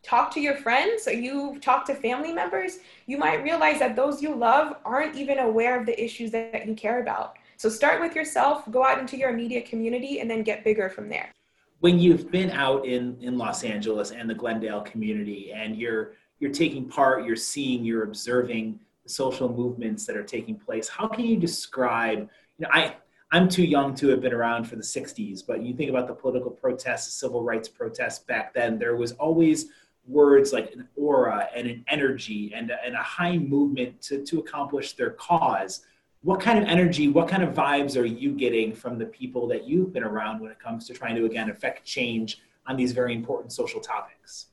talk 0.01 0.33
to 0.33 0.39
your 0.39 0.55
friends 0.55 1.05
or 1.05 1.11
you 1.11 1.59
talk 1.59 1.85
to 1.87 1.93
family 1.93 2.31
members, 2.31 2.79
you 3.05 3.17
might 3.17 3.43
realize 3.43 3.79
that 3.79 3.97
those 3.97 4.21
you 4.21 4.33
love 4.33 4.77
aren't 4.85 5.17
even 5.17 5.39
aware 5.39 5.77
of 5.77 5.85
the 5.85 6.01
issues 6.01 6.31
that 6.31 6.65
you 6.65 6.73
care 6.73 7.01
about. 7.01 7.35
So 7.57 7.67
start 7.67 7.99
with 7.99 8.15
yourself, 8.15 8.63
go 8.71 8.85
out 8.85 8.97
into 8.97 9.17
your 9.17 9.29
immediate 9.31 9.65
community, 9.65 10.21
and 10.21 10.31
then 10.31 10.41
get 10.41 10.63
bigger 10.63 10.89
from 10.89 11.09
there. 11.09 11.33
When 11.81 11.99
you've 11.99 12.31
been 12.31 12.51
out 12.51 12.85
in, 12.85 13.17
in 13.19 13.37
Los 13.37 13.65
Angeles 13.65 14.11
and 14.11 14.29
the 14.29 14.33
Glendale 14.33 14.81
community 14.81 15.51
and 15.53 15.75
you're 15.75 16.13
you're 16.39 16.51
taking 16.51 16.87
part, 16.87 17.25
you're 17.25 17.35
seeing, 17.35 17.83
you're 17.83 18.03
observing 18.03 18.79
the 19.03 19.09
social 19.09 19.49
movements 19.49 20.05
that 20.05 20.15
are 20.15 20.23
taking 20.23 20.55
place, 20.55 20.87
how 20.87 21.07
can 21.07 21.25
you 21.25 21.35
describe, 21.35 22.19
you 22.19 22.27
know, 22.59 22.69
I 22.71 22.95
I'm 23.31 23.49
too 23.49 23.65
young 23.65 23.93
to 23.95 24.07
have 24.09 24.21
been 24.21 24.33
around 24.33 24.65
for 24.65 24.77
the 24.77 24.83
60s, 24.83 25.45
but 25.45 25.61
you 25.61 25.73
think 25.73 25.89
about 25.89 26.07
the 26.07 26.13
political 26.13 26.49
protests, 26.49 27.13
civil 27.13 27.43
rights 27.43 27.67
protests 27.67 28.19
back 28.19 28.53
then, 28.53 28.79
there 28.79 28.95
was 28.95 29.11
always 29.13 29.67
words 30.07 30.53
like 30.53 30.71
an 30.71 30.87
aura 30.95 31.49
and 31.53 31.67
an 31.67 31.83
energy 31.89 32.53
and, 32.55 32.71
and 32.85 32.95
a 32.95 33.03
high 33.03 33.37
movement 33.37 34.01
to, 34.01 34.23
to 34.23 34.39
accomplish 34.39 34.93
their 34.93 35.11
cause. 35.11 35.81
What 36.21 36.39
kind 36.39 36.57
of 36.57 36.65
energy, 36.65 37.09
what 37.09 37.27
kind 37.27 37.43
of 37.43 37.53
vibes 37.53 37.99
are 37.99 38.05
you 38.05 38.31
getting 38.31 38.73
from 38.73 38.97
the 38.97 39.05
people 39.05 39.45
that 39.47 39.67
you've 39.67 39.91
been 39.91 40.03
around 40.03 40.39
when 40.39 40.49
it 40.49 40.59
comes 40.59 40.87
to 40.87 40.93
trying 40.93 41.15
to, 41.15 41.25
again, 41.25 41.49
affect 41.49 41.83
change 41.83 42.41
on 42.65 42.77
these 42.77 42.93
very 42.93 43.13
important 43.13 43.51
social 43.51 43.81
topics? 43.81 44.47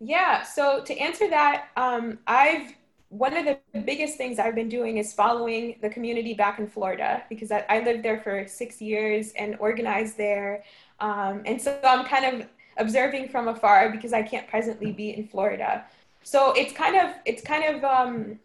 Yeah, 0.00 0.42
so 0.42 0.82
to 0.82 0.96
answer 0.98 1.28
that, 1.28 1.68
um, 1.76 2.18
I've 2.26 2.74
one 3.10 3.36
of 3.36 3.44
the 3.44 3.80
biggest 3.80 4.16
things 4.16 4.38
I've 4.38 4.54
been 4.54 4.68
doing 4.68 4.98
is 4.98 5.12
following 5.12 5.76
the 5.82 5.90
community 5.90 6.32
back 6.32 6.60
in 6.60 6.68
Florida 6.68 7.24
because 7.28 7.50
I, 7.50 7.64
I 7.68 7.80
lived 7.80 8.04
there 8.04 8.20
for 8.20 8.46
six 8.46 8.80
years 8.80 9.32
and 9.32 9.56
organized 9.58 10.16
there. 10.16 10.62
Um, 11.00 11.42
and 11.44 11.60
so 11.60 11.78
I'm 11.82 12.06
kind 12.06 12.24
of 12.24 12.48
observing 12.76 13.28
from 13.28 13.48
afar 13.48 13.90
because 13.90 14.12
I 14.12 14.22
can't 14.22 14.46
presently 14.46 14.92
be 14.92 15.10
in 15.10 15.26
Florida. 15.26 15.84
So 16.22 16.52
it's 16.52 16.72
kind 16.72 16.94
of, 16.96 17.16
it's 17.24 17.42
kind 17.42 17.64
of, 17.64 17.84
um, 17.84 18.38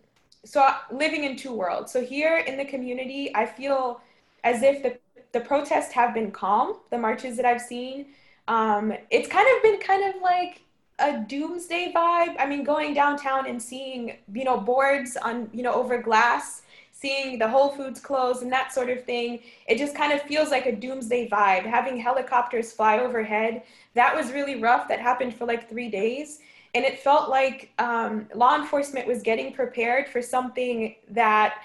so 0.43 0.67
living 0.91 1.25
in 1.25 1.35
two 1.35 1.53
worlds. 1.53 1.91
So 1.91 2.03
here 2.03 2.39
in 2.39 2.57
the 2.57 2.65
community, 2.65 3.31
I 3.35 3.45
feel 3.45 4.01
as 4.43 4.63
if 4.63 4.81
the, 4.81 4.97
the 5.31 5.41
protests 5.41 5.91
have 5.93 6.15
been 6.15 6.31
calm, 6.31 6.77
the 6.89 6.97
marches 6.97 7.37
that 7.37 7.45
I've 7.45 7.61
seen. 7.61 8.07
Um, 8.47 8.93
it's 9.11 9.27
kind 9.27 9.47
of 9.55 9.61
been 9.61 9.79
kind 9.79 10.15
of 10.15 10.21
like 10.23 10.61
a 10.99 11.19
doomsday 11.19 11.91
vibe. 11.93 12.35
I 12.39 12.45
mean, 12.45 12.63
going 12.63 12.93
downtown 12.93 13.47
and 13.47 13.61
seeing, 13.61 14.17
you 14.33 14.43
know, 14.43 14.57
boards 14.57 15.17
on, 15.17 15.49
you 15.53 15.63
know, 15.63 15.73
over 15.73 16.01
glass, 16.01 16.61
seeing 16.91 17.37
the 17.37 17.47
Whole 17.47 17.69
Foods 17.69 17.99
close 17.99 18.41
and 18.41 18.51
that 18.51 18.73
sort 18.73 18.89
of 18.89 19.03
thing. 19.03 19.41
It 19.67 19.77
just 19.77 19.95
kind 19.95 20.13
of 20.13 20.21
feels 20.21 20.51
like 20.51 20.65
a 20.65 20.75
doomsday 20.75 21.27
vibe. 21.29 21.65
Having 21.65 21.97
helicopters 21.97 22.71
fly 22.71 22.99
overhead, 22.99 23.63
that 23.93 24.15
was 24.15 24.31
really 24.31 24.55
rough. 24.61 24.87
That 24.87 24.99
happened 24.99 25.35
for 25.35 25.45
like 25.45 25.69
three 25.69 25.89
days. 25.89 26.39
And 26.73 26.83
it 26.83 26.99
felt 26.99 27.29
like 27.29 27.71
um, 27.79 28.27
law 28.33 28.55
enforcement 28.55 29.07
was 29.07 29.21
getting 29.21 29.53
prepared 29.53 30.07
for 30.07 30.21
something 30.21 30.95
that 31.09 31.61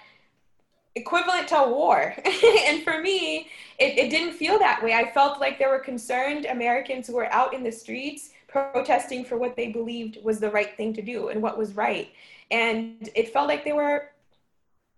equivalent 0.96 1.48
to 1.48 1.56
a 1.58 1.68
war. 1.68 2.14
and 2.66 2.82
for 2.82 3.00
me, 3.00 3.48
it, 3.78 3.98
it 3.98 4.10
didn't 4.10 4.34
feel 4.34 4.58
that 4.58 4.82
way. 4.82 4.94
I 4.94 5.10
felt 5.12 5.40
like 5.40 5.58
there 5.58 5.70
were 5.70 5.78
concerned 5.78 6.46
Americans 6.46 7.06
who 7.06 7.14
were 7.14 7.32
out 7.32 7.54
in 7.54 7.62
the 7.62 7.72
streets 7.72 8.30
protesting 8.50 9.24
for 9.24 9.38
what 9.38 9.56
they 9.56 9.68
believed 9.68 10.18
was 10.22 10.40
the 10.40 10.50
right 10.50 10.76
thing 10.76 10.92
to 10.94 11.02
do 11.02 11.28
and 11.28 11.40
what 11.40 11.56
was 11.56 11.74
right. 11.74 12.12
And 12.50 13.08
it 13.14 13.32
felt 13.32 13.48
like 13.48 13.64
they 13.64 13.72
were 13.72 14.10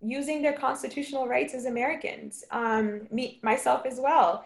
using 0.01 0.41
their 0.41 0.53
constitutional 0.53 1.27
rights 1.27 1.53
as 1.53 1.65
Americans, 1.65 2.43
um, 2.51 3.07
me, 3.11 3.39
myself 3.41 3.85
as 3.85 3.99
well. 3.99 4.45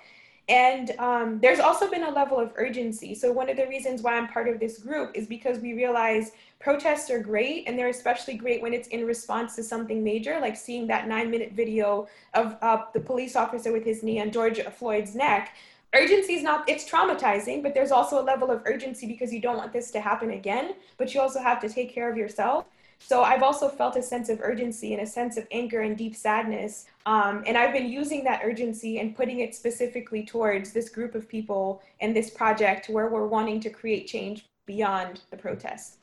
And 0.49 0.91
um, 0.97 1.39
there's 1.41 1.59
also 1.59 1.89
been 1.89 2.03
a 2.03 2.11
level 2.11 2.39
of 2.39 2.53
urgency. 2.55 3.13
So, 3.15 3.33
one 3.33 3.49
of 3.49 3.57
the 3.57 3.67
reasons 3.67 4.01
why 4.01 4.17
I'm 4.17 4.29
part 4.29 4.47
of 4.47 4.61
this 4.61 4.77
group 4.77 5.11
is 5.13 5.27
because 5.27 5.59
we 5.59 5.73
realize 5.73 6.31
protests 6.59 7.09
are 7.09 7.19
great, 7.19 7.65
and 7.67 7.77
they're 7.77 7.89
especially 7.89 8.35
great 8.35 8.61
when 8.61 8.73
it's 8.73 8.87
in 8.87 9.05
response 9.05 9.57
to 9.57 9.63
something 9.63 10.01
major, 10.01 10.39
like 10.39 10.55
seeing 10.55 10.87
that 10.87 11.05
nine 11.05 11.29
minute 11.29 11.51
video 11.51 12.07
of 12.33 12.55
uh, 12.61 12.85
the 12.93 12.99
police 13.01 13.35
officer 13.35 13.73
with 13.73 13.83
his 13.83 14.03
knee 14.03 14.21
on 14.21 14.31
George 14.31 14.61
Floyd's 14.61 15.15
neck. 15.15 15.53
Urgency 15.95 16.33
is 16.33 16.43
not, 16.43 16.67
it's 16.69 16.89
traumatizing, 16.89 17.63
but 17.63 17.73
there's 17.73 17.91
also 17.91 18.21
a 18.21 18.23
level 18.23 18.51
of 18.51 18.61
urgency 18.65 19.07
because 19.07 19.33
you 19.33 19.39
don't 19.39 19.57
want 19.57 19.71
this 19.71 19.89
to 19.91 20.01
happen 20.01 20.31
again, 20.31 20.75
but 20.97 21.13
you 21.13 21.21
also 21.21 21.39
have 21.39 21.61
to 21.61 21.69
take 21.69 21.93
care 21.93 22.11
of 22.11 22.17
yourself. 22.17 22.65
So 22.99 23.21
I've 23.21 23.43
also 23.43 23.69
felt 23.69 23.95
a 23.95 24.01
sense 24.01 24.27
of 24.27 24.39
urgency 24.41 24.93
and 24.93 25.01
a 25.01 25.05
sense 25.05 25.37
of 25.37 25.47
anger 25.51 25.81
and 25.81 25.97
deep 25.97 26.15
sadness. 26.15 26.87
Um, 27.05 27.43
and 27.45 27.57
I've 27.57 27.71
been 27.71 27.89
using 27.89 28.23
that 28.25 28.41
urgency 28.43 28.99
and 28.99 29.15
putting 29.15 29.39
it 29.39 29.55
specifically 29.55 30.25
towards 30.25 30.73
this 30.73 30.89
group 30.89 31.15
of 31.15 31.29
people 31.29 31.81
and 32.01 32.15
this 32.15 32.29
project 32.29 32.89
where 32.89 33.07
we're 33.07 33.27
wanting 33.27 33.59
to 33.61 33.69
create 33.69 34.07
change 34.07 34.47
beyond 34.65 35.21
the 35.29 35.37
protests. 35.37 35.97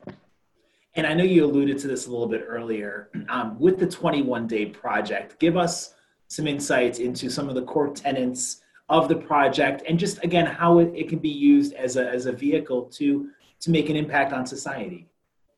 And 0.94 1.06
I 1.06 1.12
know 1.12 1.24
you 1.24 1.44
alluded 1.44 1.78
to 1.78 1.88
this 1.88 2.06
a 2.06 2.10
little 2.10 2.28
bit 2.28 2.44
earlier. 2.46 3.10
Um, 3.28 3.58
with 3.58 3.78
the 3.78 3.86
21 3.86 4.46
day 4.46 4.66
project, 4.66 5.40
give 5.40 5.56
us 5.56 5.94
some 6.28 6.46
insights 6.46 6.98
into 6.98 7.30
some 7.30 7.48
of 7.48 7.54
the 7.54 7.62
core 7.62 7.92
tenets 7.92 8.60
of 8.88 9.08
the 9.08 9.16
project 9.16 9.82
and 9.88 9.98
just 9.98 10.22
again 10.22 10.46
how 10.46 10.78
it, 10.78 10.92
it 10.94 11.08
can 11.08 11.18
be 11.18 11.30
used 11.30 11.72
as 11.74 11.96
a, 11.96 12.08
as 12.10 12.26
a 12.26 12.32
vehicle 12.32 12.82
to 12.84 13.30
to 13.60 13.70
make 13.70 13.88
an 13.88 13.96
impact 13.96 14.32
on 14.32 14.46
society 14.46 15.08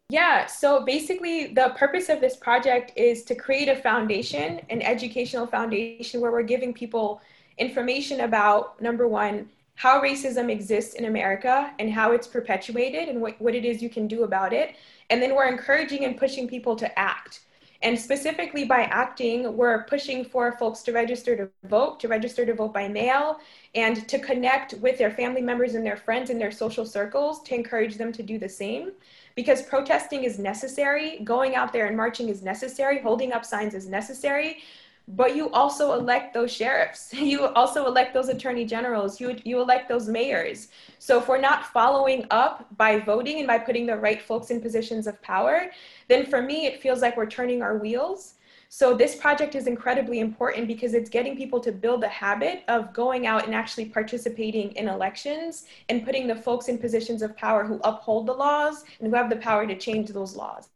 yeah, 0.08 0.46
so 0.46 0.84
basically, 0.84 1.48
the 1.48 1.74
purpose 1.76 2.08
of 2.08 2.20
this 2.20 2.36
project 2.36 2.92
is 2.94 3.24
to 3.24 3.34
create 3.34 3.68
a 3.68 3.74
foundation, 3.74 4.60
an 4.70 4.80
educational 4.80 5.48
foundation, 5.48 6.20
where 6.20 6.30
we're 6.30 6.44
giving 6.44 6.72
people 6.72 7.20
information 7.58 8.20
about 8.20 8.80
number 8.80 9.08
one, 9.08 9.48
how 9.74 10.00
racism 10.00 10.48
exists 10.50 10.94
in 10.94 11.06
America 11.06 11.72
and 11.80 11.90
how 11.90 12.12
it's 12.12 12.28
perpetuated 12.28 13.08
and 13.08 13.20
what, 13.20 13.40
what 13.40 13.54
it 13.54 13.64
is 13.64 13.82
you 13.82 13.90
can 13.90 14.06
do 14.06 14.22
about 14.22 14.52
it. 14.52 14.76
And 15.10 15.20
then 15.20 15.34
we're 15.34 15.48
encouraging 15.48 16.04
and 16.04 16.16
pushing 16.16 16.46
people 16.46 16.76
to 16.76 16.98
act. 16.98 17.40
And 17.86 17.96
specifically 17.96 18.64
by 18.64 18.80
acting, 18.80 19.56
we're 19.56 19.84
pushing 19.84 20.24
for 20.24 20.50
folks 20.58 20.82
to 20.82 20.92
register 20.92 21.36
to 21.36 21.48
vote, 21.68 22.00
to 22.00 22.08
register 22.08 22.44
to 22.44 22.52
vote 22.52 22.74
by 22.74 22.88
mail, 22.88 23.38
and 23.76 24.08
to 24.08 24.18
connect 24.18 24.74
with 24.78 24.98
their 24.98 25.12
family 25.12 25.40
members 25.40 25.76
and 25.76 25.86
their 25.86 25.96
friends 25.96 26.28
in 26.28 26.36
their 26.36 26.50
social 26.50 26.84
circles 26.84 27.44
to 27.44 27.54
encourage 27.54 27.96
them 27.96 28.10
to 28.10 28.24
do 28.24 28.40
the 28.40 28.48
same 28.48 28.90
because 29.36 29.62
protesting 29.62 30.24
is 30.24 30.36
necessary, 30.36 31.20
going 31.20 31.54
out 31.54 31.72
there 31.72 31.86
and 31.86 31.96
marching 31.96 32.28
is 32.28 32.42
necessary, 32.42 32.98
holding 32.98 33.32
up 33.32 33.44
signs 33.44 33.72
is 33.72 33.86
necessary. 33.86 34.64
But 35.08 35.36
you 35.36 35.50
also 35.50 35.92
elect 35.92 36.34
those 36.34 36.52
sheriffs. 36.52 37.12
You 37.14 37.46
also 37.48 37.86
elect 37.86 38.12
those 38.12 38.28
attorney 38.28 38.64
generals. 38.64 39.20
You, 39.20 39.36
you 39.44 39.60
elect 39.60 39.88
those 39.88 40.08
mayors. 40.08 40.68
So 40.98 41.18
if 41.18 41.28
we're 41.28 41.40
not 41.40 41.66
following 41.66 42.26
up 42.30 42.66
by 42.76 42.98
voting 42.98 43.38
and 43.38 43.46
by 43.46 43.58
putting 43.58 43.86
the 43.86 43.96
right 43.96 44.20
folks 44.20 44.50
in 44.50 44.60
positions 44.60 45.06
of 45.06 45.20
power, 45.22 45.70
then 46.08 46.26
for 46.26 46.42
me, 46.42 46.66
it 46.66 46.80
feels 46.80 47.02
like 47.02 47.16
we're 47.16 47.26
turning 47.26 47.62
our 47.62 47.78
wheels 47.78 48.34
so 48.68 48.96
this 48.96 49.14
project 49.14 49.54
is 49.54 49.66
incredibly 49.66 50.20
important 50.20 50.66
because 50.66 50.92
it's 50.94 51.08
getting 51.08 51.36
people 51.36 51.60
to 51.60 51.70
build 51.72 52.02
a 52.02 52.08
habit 52.08 52.64
of 52.68 52.92
going 52.92 53.26
out 53.26 53.46
and 53.46 53.54
actually 53.54 53.86
participating 53.86 54.72
in 54.72 54.88
elections 54.88 55.64
and 55.88 56.04
putting 56.04 56.26
the 56.26 56.34
folks 56.34 56.68
in 56.68 56.78
positions 56.78 57.22
of 57.22 57.36
power 57.36 57.64
who 57.64 57.80
uphold 57.84 58.26
the 58.26 58.32
laws 58.32 58.84
and 58.98 59.08
who 59.08 59.14
have 59.14 59.30
the 59.30 59.36
power 59.36 59.66
to 59.66 59.76
change 59.76 60.08
those 60.08 60.34
laws. 60.34 60.68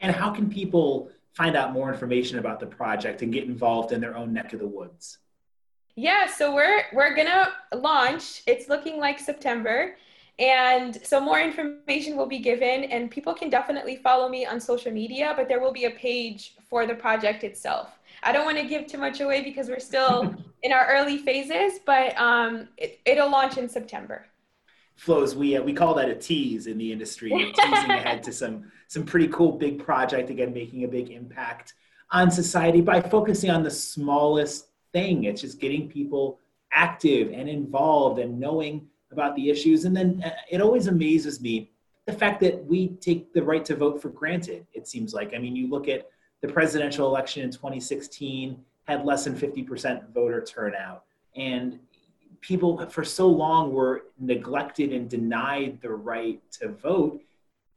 And 0.00 0.14
how 0.14 0.30
can 0.30 0.48
people 0.48 1.10
find 1.38 1.56
out 1.56 1.72
more 1.72 1.90
information 1.92 2.40
about 2.40 2.58
the 2.58 2.66
project 2.66 3.22
and 3.22 3.32
get 3.32 3.44
involved 3.44 3.92
in 3.92 4.00
their 4.00 4.16
own 4.16 4.32
neck 4.32 4.52
of 4.52 4.58
the 4.58 4.66
woods? 4.66 5.18
Yeah, 5.94 6.26
so 6.26 6.52
we're 6.52 6.82
we're 6.92 7.14
gonna 7.14 7.48
launch. 7.74 8.42
It's 8.46 8.68
looking 8.68 8.98
like 8.98 9.18
September. 9.18 9.96
And 10.40 11.04
so 11.04 11.20
more 11.20 11.40
information 11.40 12.16
will 12.16 12.26
be 12.26 12.38
given, 12.38 12.84
and 12.84 13.10
people 13.10 13.34
can 13.34 13.50
definitely 13.50 13.96
follow 13.96 14.28
me 14.28 14.46
on 14.46 14.60
social 14.60 14.92
media, 14.92 15.32
but 15.34 15.48
there 15.48 15.58
will 15.58 15.72
be 15.72 15.86
a 15.86 15.90
page 15.90 16.54
for 16.70 16.86
the 16.86 16.94
project 16.94 17.42
itself. 17.42 17.98
I 18.22 18.30
don't 18.30 18.44
want 18.44 18.56
to 18.58 18.64
give 18.64 18.86
too 18.86 18.98
much 18.98 19.20
away 19.20 19.42
because 19.42 19.68
we're 19.68 19.80
still 19.80 20.32
in 20.62 20.72
our 20.72 20.86
early 20.86 21.18
phases, 21.18 21.80
but 21.84 22.16
um, 22.20 22.68
it, 22.76 23.00
will 23.04 23.30
launch 23.30 23.58
in 23.58 23.68
September. 23.68 24.26
Flows, 24.94 25.34
we 25.34 25.56
uh, 25.56 25.62
we 25.62 25.72
call 25.72 25.94
that 25.94 26.08
a 26.08 26.14
tease 26.14 26.68
in 26.68 26.78
the 26.78 26.92
industry, 26.92 27.30
teasing 27.30 27.90
ahead 27.90 28.22
to 28.22 28.32
some 28.32 28.70
some 28.88 29.04
pretty 29.04 29.28
cool 29.28 29.52
big 29.52 29.82
project 29.82 30.30
again, 30.30 30.52
making 30.52 30.84
a 30.84 30.88
big 30.88 31.10
impact 31.10 31.74
on 32.10 32.30
society 32.30 32.80
by 32.80 33.00
focusing 33.00 33.50
on 33.50 33.62
the 33.62 33.70
smallest 33.70 34.68
thing. 34.92 35.24
It's 35.24 35.42
just 35.42 35.60
getting 35.60 35.88
people 35.88 36.40
active 36.72 37.32
and 37.32 37.48
involved 37.48 38.18
and 38.18 38.38
knowing 38.40 38.88
about 39.12 39.36
the 39.36 39.50
issues. 39.50 39.84
And 39.84 39.96
then 39.96 40.22
uh, 40.24 40.30
it 40.50 40.60
always 40.60 40.86
amazes 40.86 41.40
me 41.40 41.70
the 42.06 42.12
fact 42.12 42.40
that 42.40 42.64
we 42.64 42.88
take 42.96 43.32
the 43.32 43.42
right 43.42 43.64
to 43.66 43.76
vote 43.76 44.00
for 44.00 44.08
granted, 44.08 44.66
it 44.72 44.88
seems 44.88 45.12
like. 45.12 45.34
I 45.34 45.38
mean, 45.38 45.54
you 45.54 45.68
look 45.68 45.88
at 45.88 46.08
the 46.40 46.48
presidential 46.48 47.06
election 47.06 47.42
in 47.42 47.50
2016, 47.50 48.58
had 48.84 49.04
less 49.04 49.24
than 49.24 49.34
50% 49.36 50.08
voter 50.14 50.42
turnout. 50.42 51.04
And 51.36 51.78
people 52.40 52.88
for 52.88 53.04
so 53.04 53.28
long 53.28 53.72
were 53.72 54.04
neglected 54.18 54.92
and 54.92 55.10
denied 55.10 55.80
the 55.82 55.90
right 55.90 56.40
to 56.52 56.68
vote. 56.68 57.20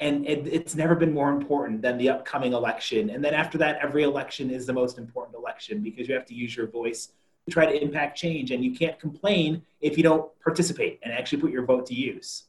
And 0.02 0.28
it, 0.28 0.48
it's 0.48 0.76
never 0.76 0.96
been 0.96 1.14
more 1.14 1.30
important 1.30 1.82
than 1.82 1.98
the 1.98 2.10
upcoming 2.10 2.54
election. 2.54 3.12
And 3.12 3.24
then 3.24 3.34
after 3.34 3.58
that, 3.60 3.80
every 3.82 4.04
election 4.04 4.50
is 4.50 4.66
the 4.66 4.74
most 4.74 4.98
important 4.98 5.38
election 5.38 5.82
because 5.82 6.08
you 6.10 6.14
have 6.16 6.26
to 6.26 6.34
use 6.34 6.56
your 6.56 6.68
voice 6.68 7.14
to 7.46 7.52
try 7.54 7.66
to 7.66 7.82
impact 7.82 8.18
change. 8.18 8.52
And 8.52 8.66
you 8.66 8.76
can't 8.76 9.00
complain 9.00 9.62
if 9.80 9.98
you 9.98 10.04
don't 10.04 10.30
participate 10.44 11.00
and 11.04 11.14
actually 11.14 11.42
put 11.42 11.52
your 11.52 11.66
vote 11.66 11.86
to 11.86 11.94
use. 11.94 12.44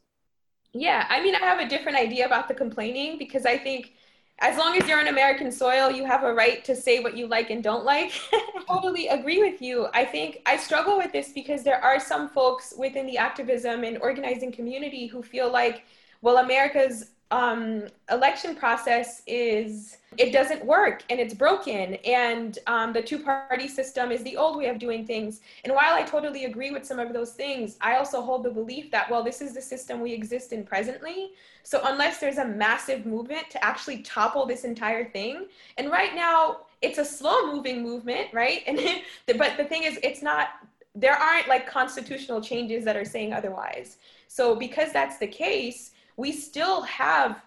Yeah, 0.73 1.06
I 1.09 1.23
mean, 1.23 1.35
I 1.35 1.40
have 1.40 1.61
a 1.61 1.68
different 1.68 1.99
idea 1.99 2.26
about 2.26 2.49
the 2.49 2.54
complaining 2.54 3.18
because 3.18 3.44
I 3.44 3.59
think 3.59 3.92
as 4.38 4.56
long 4.59 4.76
as 4.76 4.88
you're 4.88 4.99
on 4.99 5.09
American 5.09 5.52
soil, 5.52 5.90
you 5.90 6.04
have 6.04 6.25
a 6.25 6.35
right 6.35 6.64
to 6.64 6.75
say 6.75 7.00
what 7.00 7.16
you 7.16 7.26
like 7.26 7.50
and 7.50 7.62
don't 7.62 7.85
like. 7.85 8.12
totally 8.68 9.06
agree 9.09 9.38
with 9.38 9.62
you. 9.62 9.87
I 9.94 10.04
think 10.04 10.40
I 10.47 10.56
struggle 10.56 10.97
with 10.97 11.12
this 11.12 11.32
because 11.32 11.62
there 11.62 11.82
are 11.82 12.00
some 12.00 12.28
folks 12.28 12.75
within 12.76 13.06
the 13.06 13.18
activism 13.18 13.85
and 13.85 13.99
organizing 13.99 14.50
community 14.50 15.06
who 15.06 15.23
feel 15.23 15.52
like, 15.52 15.85
well, 16.23 16.38
America's 16.38 17.11
um, 17.32 17.84
election 18.10 18.54
process 18.54 19.22
is 19.26 19.96
it 20.18 20.32
doesn't 20.34 20.62
work 20.66 21.02
and 21.08 21.18
it's 21.18 21.32
broken. 21.32 21.94
And 22.04 22.58
um, 22.66 22.92
the 22.92 23.00
two-party 23.00 23.68
system 23.68 24.12
is 24.12 24.22
the 24.22 24.36
old 24.36 24.58
way 24.58 24.66
of 24.66 24.78
doing 24.78 25.06
things. 25.06 25.40
And 25.64 25.72
while 25.72 25.94
i 25.94 26.02
totally 26.02 26.44
agree 26.44 26.70
with 26.70 26.84
some 26.84 26.98
of 26.98 27.12
those 27.14 27.32
things 27.32 27.78
i 27.80 27.96
also 27.96 28.20
hold 28.20 28.42
the 28.42 28.50
belief 28.50 28.90
that 28.90 29.10
well 29.10 29.24
this 29.24 29.40
is 29.40 29.54
the 29.54 29.62
system 29.62 30.00
we 30.00 30.12
exist 30.12 30.52
in 30.52 30.62
presently. 30.62 31.30
So 31.62 31.80
unless 31.84 32.18
there's 32.18 32.38
a 32.38 32.44
massive 32.46 33.06
movement 33.06 33.48
to 33.50 33.64
actually 33.64 34.02
topple 34.02 34.44
this 34.44 34.64
entire 34.64 35.08
thing 35.08 35.46
and 35.78 35.90
right 35.90 36.14
now 36.14 36.58
it's 36.82 36.98
a 36.98 37.04
slow 37.04 37.50
moving 37.50 37.82
movement 37.82 38.28
right? 38.34 38.62
And 38.66 39.38
but 39.38 39.56
the 39.56 39.64
thing 39.64 39.84
is 39.84 39.98
it's 40.02 40.22
not 40.22 40.48
there 40.94 41.14
aren't 41.14 41.48
like 41.48 41.66
constitutional 41.66 42.42
changes 42.42 42.84
that 42.84 42.96
are 42.96 43.06
saying 43.06 43.32
otherwise. 43.32 43.96
So 44.28 44.54
because 44.54 44.92
that's 44.92 45.16
the 45.16 45.26
case 45.26 45.91
we 46.16 46.33
still 46.33 46.83
have 46.83 47.42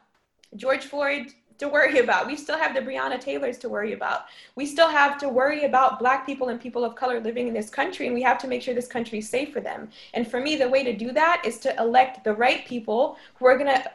George 0.55 0.86
Floyd 0.86 1.34
to 1.57 1.69
worry 1.69 2.00
about. 2.00 2.27
We 2.27 2.36
still 2.36 2.57
have 2.57 2.74
the 2.74 2.81
Breonna 2.81 3.19
Taylors 3.19 3.57
to 3.60 3.69
worry 3.69 3.93
about. 3.93 4.25
We 4.55 4.65
still 4.65 4.89
have 4.89 5.17
to 5.19 5.29
worry 5.29 5.63
about 5.63 6.00
Black 6.00 6.25
people 6.25 6.50
and 6.50 6.60
people 6.60 6.84
of 6.84 6.95
color 6.95 7.22
living 7.22 7.48
in 7.48 7.53
this 7.53 7.69
country, 7.69 8.07
and 8.07 8.15
we 8.15 8.22
have 8.24 8.38
to 8.39 8.48
make 8.48 8.62
sure 8.62 8.74
this 8.74 8.88
country 8.88 9.19
is 9.19 9.29
safe 9.29 9.53
for 9.53 9.62
them. 9.62 9.89
And 10.13 10.29
for 10.29 10.41
me, 10.41 10.57
the 10.57 10.67
way 10.67 10.84
to 10.84 10.93
do 10.93 11.13
that 11.13 11.41
is 11.45 11.57
to 11.60 11.75
elect 11.81 12.24
the 12.24 12.34
right 12.34 12.65
people 12.65 13.17
who 13.36 13.45
are 13.45 13.57
to 13.57 13.91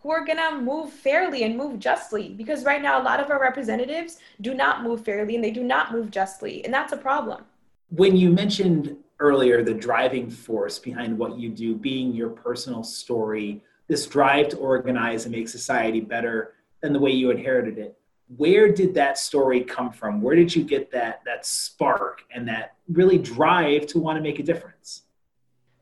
who 0.00 0.12
are 0.12 0.24
to 0.24 0.60
move 0.60 0.92
fairly 0.92 1.42
and 1.42 1.56
move 1.56 1.80
justly 1.80 2.28
because 2.28 2.62
right 2.64 2.80
now 2.80 3.02
a 3.02 3.02
lot 3.02 3.18
of 3.18 3.28
our 3.28 3.40
representatives 3.40 4.18
do 4.40 4.54
not 4.54 4.84
move 4.84 5.04
fairly 5.04 5.34
and 5.34 5.42
they 5.42 5.50
do 5.50 5.64
not 5.64 5.90
move 5.90 6.12
justly 6.12 6.64
and 6.64 6.72
that's 6.72 6.92
a 6.92 6.96
problem 6.96 7.44
when 7.90 8.16
you 8.16 8.30
mentioned 8.30 8.96
earlier 9.20 9.62
the 9.62 9.74
driving 9.74 10.28
force 10.28 10.78
behind 10.78 11.16
what 11.16 11.38
you 11.38 11.48
do 11.48 11.74
being 11.74 12.12
your 12.12 12.28
personal 12.28 12.82
story, 12.82 13.62
this 13.88 14.06
drive 14.06 14.48
to 14.50 14.56
organize 14.56 15.24
and 15.24 15.34
make 15.34 15.48
society 15.48 16.00
better 16.00 16.54
than 16.80 16.92
the 16.92 16.98
way 16.98 17.10
you 17.10 17.30
inherited 17.30 17.78
it. 17.78 17.98
Where 18.36 18.72
did 18.72 18.94
that 18.94 19.18
story 19.18 19.62
come 19.62 19.92
from? 19.92 20.20
Where 20.20 20.34
did 20.34 20.54
you 20.54 20.64
get 20.64 20.90
that 20.92 21.22
that 21.24 21.46
spark 21.46 22.22
and 22.34 22.48
that 22.48 22.74
really 22.88 23.18
drive 23.18 23.86
to 23.88 24.00
want 24.00 24.16
to 24.16 24.22
make 24.22 24.38
a 24.38 24.42
difference? 24.42 25.02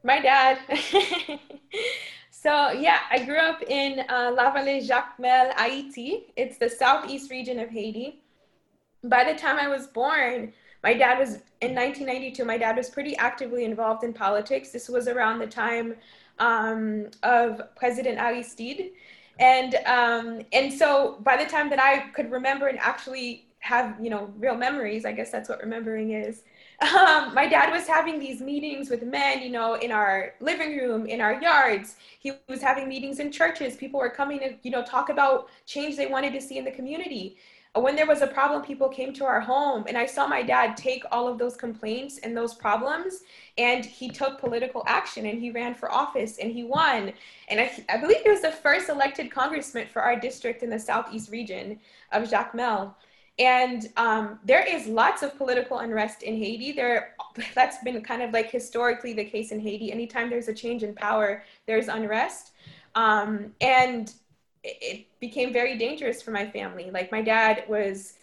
My 0.02 0.20
dad. 0.20 0.58
so 2.30 2.70
yeah, 2.72 2.98
I 3.10 3.24
grew 3.24 3.38
up 3.38 3.62
in 3.62 4.00
uh, 4.10 4.32
La 4.36 4.54
Vallée 4.54 4.86
Jacmel, 4.86 5.54
Haiti. 5.58 6.26
It's 6.36 6.58
the 6.58 6.68
southeast 6.68 7.30
region 7.30 7.58
of 7.58 7.70
Haiti. 7.70 8.20
By 9.04 9.24
the 9.24 9.38
time 9.38 9.58
I 9.58 9.68
was 9.68 9.86
born, 9.86 10.52
my 10.84 10.92
dad 10.92 11.18
was 11.18 11.36
in 11.62 11.74
1992 11.74 12.44
my 12.44 12.58
dad 12.58 12.76
was 12.76 12.90
pretty 12.90 13.16
actively 13.16 13.64
involved 13.64 14.04
in 14.04 14.12
politics 14.12 14.70
this 14.70 14.88
was 14.88 15.08
around 15.08 15.38
the 15.38 15.46
time 15.46 15.94
um, 16.38 17.06
of 17.22 17.60
president 17.76 18.18
aristide 18.18 18.90
and 19.38 19.74
um, 19.86 20.42
and 20.52 20.72
so 20.72 21.18
by 21.20 21.36
the 21.36 21.48
time 21.48 21.68
that 21.70 21.80
i 21.80 22.08
could 22.10 22.30
remember 22.30 22.68
and 22.68 22.78
actually 22.78 23.46
have 23.58 23.96
you 24.00 24.10
know 24.10 24.32
real 24.38 24.56
memories 24.56 25.04
i 25.04 25.12
guess 25.12 25.30
that's 25.30 25.48
what 25.48 25.60
remembering 25.60 26.12
is 26.12 26.42
um, 26.82 27.32
my 27.34 27.46
dad 27.48 27.72
was 27.72 27.86
having 27.86 28.18
these 28.18 28.40
meetings 28.40 28.90
with 28.90 29.02
men 29.02 29.40
you 29.40 29.50
know 29.50 29.74
in 29.74 29.92
our 29.92 30.34
living 30.40 30.76
room 30.76 31.06
in 31.06 31.20
our 31.20 31.40
yards. 31.40 31.96
He 32.18 32.32
was 32.48 32.60
having 32.60 32.88
meetings 32.88 33.20
in 33.20 33.30
churches. 33.30 33.76
People 33.76 34.00
were 34.00 34.10
coming 34.10 34.40
to 34.40 34.54
you 34.62 34.70
know 34.70 34.82
talk 34.82 35.08
about 35.08 35.48
change 35.66 35.96
they 35.96 36.06
wanted 36.06 36.32
to 36.32 36.40
see 36.40 36.58
in 36.58 36.64
the 36.64 36.72
community 36.72 37.36
when 37.82 37.96
there 37.96 38.06
was 38.06 38.22
a 38.22 38.26
problem, 38.26 38.62
people 38.62 38.88
came 38.88 39.12
to 39.14 39.24
our 39.24 39.40
home, 39.40 39.84
and 39.88 39.98
I 39.98 40.06
saw 40.06 40.28
my 40.28 40.42
dad 40.42 40.76
take 40.76 41.02
all 41.10 41.26
of 41.26 41.38
those 41.38 41.56
complaints 41.56 42.18
and 42.18 42.36
those 42.36 42.54
problems, 42.54 43.22
and 43.58 43.84
he 43.84 44.08
took 44.08 44.38
political 44.38 44.84
action 44.86 45.26
and 45.26 45.40
he 45.40 45.50
ran 45.50 45.74
for 45.74 45.90
office 45.92 46.38
and 46.38 46.52
he 46.52 46.62
won. 46.64 47.12
And 47.48 47.60
I, 47.60 47.72
I 47.88 47.96
believe 47.98 48.22
he 48.22 48.30
was 48.30 48.42
the 48.42 48.52
first 48.52 48.88
elected 48.88 49.30
congressman 49.30 49.88
for 49.92 50.02
our 50.02 50.18
district 50.18 50.62
in 50.62 50.70
the 50.70 50.78
southeast 50.78 51.30
region 51.30 51.80
of 52.12 52.28
Jacmel. 52.28 52.94
And 53.38 53.88
um, 53.96 54.38
there 54.44 54.64
is 54.64 54.86
lots 54.86 55.22
of 55.24 55.36
political 55.36 55.80
unrest 55.80 56.22
in 56.22 56.36
Haiti. 56.36 56.72
There, 56.72 57.14
that's 57.54 57.82
been 57.82 58.00
kind 58.02 58.22
of 58.22 58.32
like 58.32 58.50
historically 58.50 59.12
the 59.12 59.24
case 59.24 59.50
in 59.50 59.58
Haiti. 59.58 59.90
Anytime 59.90 60.30
there's 60.30 60.48
a 60.48 60.54
change 60.54 60.84
in 60.84 60.94
power, 60.94 61.42
there's 61.66 61.88
unrest. 61.88 62.52
Um, 62.94 63.52
and 63.60 64.12
it 64.64 65.06
became 65.20 65.52
very 65.52 65.76
dangerous 65.76 66.22
for 66.22 66.30
my 66.30 66.46
family. 66.46 66.90
Like 66.90 67.12
my 67.12 67.20
dad 67.20 67.64
was 67.68 68.14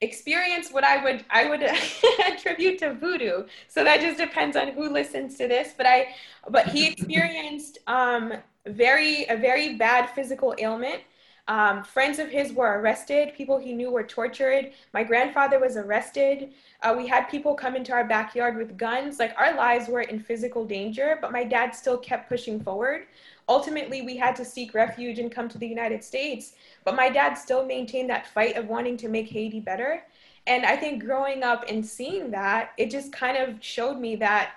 experienced 0.00 0.72
what 0.72 0.82
I 0.84 1.02
would 1.02 1.24
I 1.30 1.48
would 1.48 1.62
attribute 2.26 2.78
to 2.80 2.94
voodoo. 2.94 3.44
So 3.68 3.84
that 3.84 4.00
just 4.00 4.18
depends 4.18 4.56
on 4.56 4.68
who 4.68 4.90
listens 4.90 5.36
to 5.38 5.46
this. 5.46 5.72
But 5.76 5.86
I 5.86 6.08
but 6.48 6.66
he 6.66 6.88
experienced 6.92 7.78
um, 7.86 8.34
very 8.66 9.24
a 9.28 9.36
very 9.36 9.76
bad 9.76 10.10
physical 10.10 10.54
ailment. 10.58 11.02
Um, 11.48 11.82
friends 11.82 12.20
of 12.20 12.28
his 12.28 12.52
were 12.52 12.78
arrested. 12.78 13.34
People 13.34 13.58
he 13.58 13.72
knew 13.72 13.90
were 13.90 14.04
tortured. 14.04 14.70
My 14.94 15.02
grandfather 15.02 15.58
was 15.58 15.76
arrested. 15.76 16.52
Uh, 16.80 16.94
we 16.96 17.08
had 17.08 17.24
people 17.24 17.54
come 17.54 17.74
into 17.74 17.92
our 17.92 18.04
backyard 18.04 18.56
with 18.56 18.76
guns. 18.76 19.18
Like 19.18 19.34
our 19.36 19.56
lives 19.56 19.88
were 19.88 20.02
in 20.02 20.20
physical 20.20 20.64
danger, 20.64 21.18
but 21.20 21.32
my 21.32 21.42
dad 21.42 21.74
still 21.74 21.98
kept 21.98 22.28
pushing 22.28 22.60
forward 22.60 23.06
ultimately 23.50 24.00
we 24.00 24.16
had 24.16 24.36
to 24.36 24.44
seek 24.44 24.72
refuge 24.72 25.18
and 25.18 25.30
come 25.30 25.48
to 25.48 25.58
the 25.58 25.66
United 25.66 26.02
States. 26.04 26.54
But 26.84 26.94
my 26.94 27.10
dad 27.10 27.34
still 27.34 27.66
maintained 27.66 28.08
that 28.08 28.28
fight 28.28 28.56
of 28.56 28.68
wanting 28.68 28.96
to 28.98 29.08
make 29.08 29.28
Haiti 29.28 29.60
better. 29.60 30.04
And 30.46 30.64
I 30.64 30.76
think 30.76 31.04
growing 31.04 31.42
up 31.42 31.64
and 31.68 31.84
seeing 31.84 32.30
that, 32.30 32.70
it 32.78 32.90
just 32.90 33.12
kind 33.12 33.36
of 33.36 33.62
showed 33.62 33.98
me 33.98 34.16
that 34.16 34.52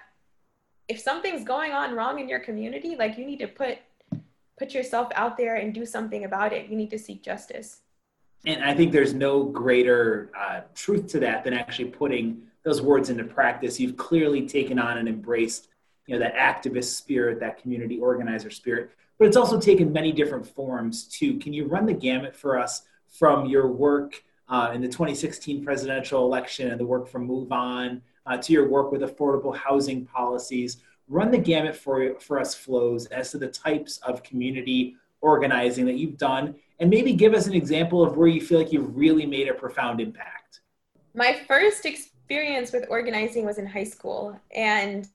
if 0.88 1.00
something's 1.00 1.44
going 1.44 1.72
on 1.72 1.96
wrong 1.96 2.20
in 2.20 2.30
your 2.30 2.40
community, 2.40 2.96
like 2.96 3.18
you 3.18 3.26
need 3.26 3.40
to 3.40 3.48
put 3.48 3.80
put 4.60 4.76
yourself 4.76 5.12
out 5.16 5.36
there 5.36 5.56
and 5.56 5.74
do 5.74 5.84
something 5.84 6.26
about 6.26 6.54
it. 6.54 6.70
You 6.70 6.78
need 6.78 6.92
to 6.92 7.00
seek 7.00 7.24
justice. 7.24 7.82
And 8.46 8.64
I 8.64 8.76
think 8.76 8.92
there's 8.92 9.16
no 9.16 9.44
greater 9.44 10.30
uh, 10.40 10.62
truth 10.76 11.08
to 11.08 11.20
that 11.22 11.44
than 11.44 11.54
actually 11.54 11.90
putting 11.90 12.44
those 12.64 12.80
words 12.80 13.10
into 13.10 13.24
practice. 13.24 13.80
You've 13.80 13.98
clearly 13.98 14.48
taken 14.48 14.78
on 14.78 15.00
and 15.00 15.10
embraced 15.10 15.70
you 16.08 16.18
know 16.18 16.20
that 16.20 16.36
activist 16.36 16.96
spirit 16.96 17.40
that 17.40 17.62
community 17.62 18.00
organizer 18.00 18.50
spirit 18.50 18.92
but 19.18 19.28
it's 19.28 19.38
also 19.38 19.60
taken 19.60 19.94
many 19.94 20.12
different 20.12 20.46
forms 20.46 21.06
too. 21.06 21.38
Can 21.38 21.54
you 21.54 21.66
run 21.66 21.86
the 21.86 21.94
gamut 21.94 22.36
for 22.36 22.60
us 22.60 22.84
from 23.08 23.46
your 23.46 23.68
work 23.68 24.24
uh, 24.50 24.72
in 24.74 24.82
the 24.82 24.88
2016 24.88 25.64
presidential 25.64 26.26
election 26.26 26.72
and 26.72 26.80
the 26.80 26.86
work 26.86 27.08
from 27.08 27.28
MoveOn 27.28 28.02
uh, 28.26 28.38
to 28.38 28.54
your 28.54 28.68
work 28.68 28.92
with 28.92 29.02
affordable 29.02 29.56
housing 29.56 30.06
policies? 30.06 30.78
Run 31.08 31.32
the 31.32 31.38
gamut 31.38 31.76
for, 31.76 32.20
for 32.20 32.40
us 32.40 32.56
flows 32.56 33.06
as 33.08 33.32
to 33.32 33.38
the 33.38 33.48
types 33.48 33.98
of 34.00 34.24
community 34.24 34.96
organizing 35.22 35.86
that 35.86 35.96
you've 35.96 36.18
done 36.18 36.56
and 36.80 36.90
maybe 36.90 37.14
give 37.14 37.34
us 37.34 37.48
an 37.48 37.54
example 37.54 38.04
of 38.04 38.18
where 38.18 38.28
you 38.28 38.42
feel 38.42 38.58
like 38.58 38.74
you've 38.74 38.96
really 38.96 39.26
made 39.26 39.48
a 39.48 39.54
profound 39.54 40.02
impact. 40.02 40.62
My 41.14 41.40
first 41.48 41.86
experience 41.86 42.74
with 42.74 42.86
organizing 42.90 43.46
was 43.46 43.58
in 43.58 43.66
high 43.66 43.84
school 43.84 44.38
and 44.54 45.08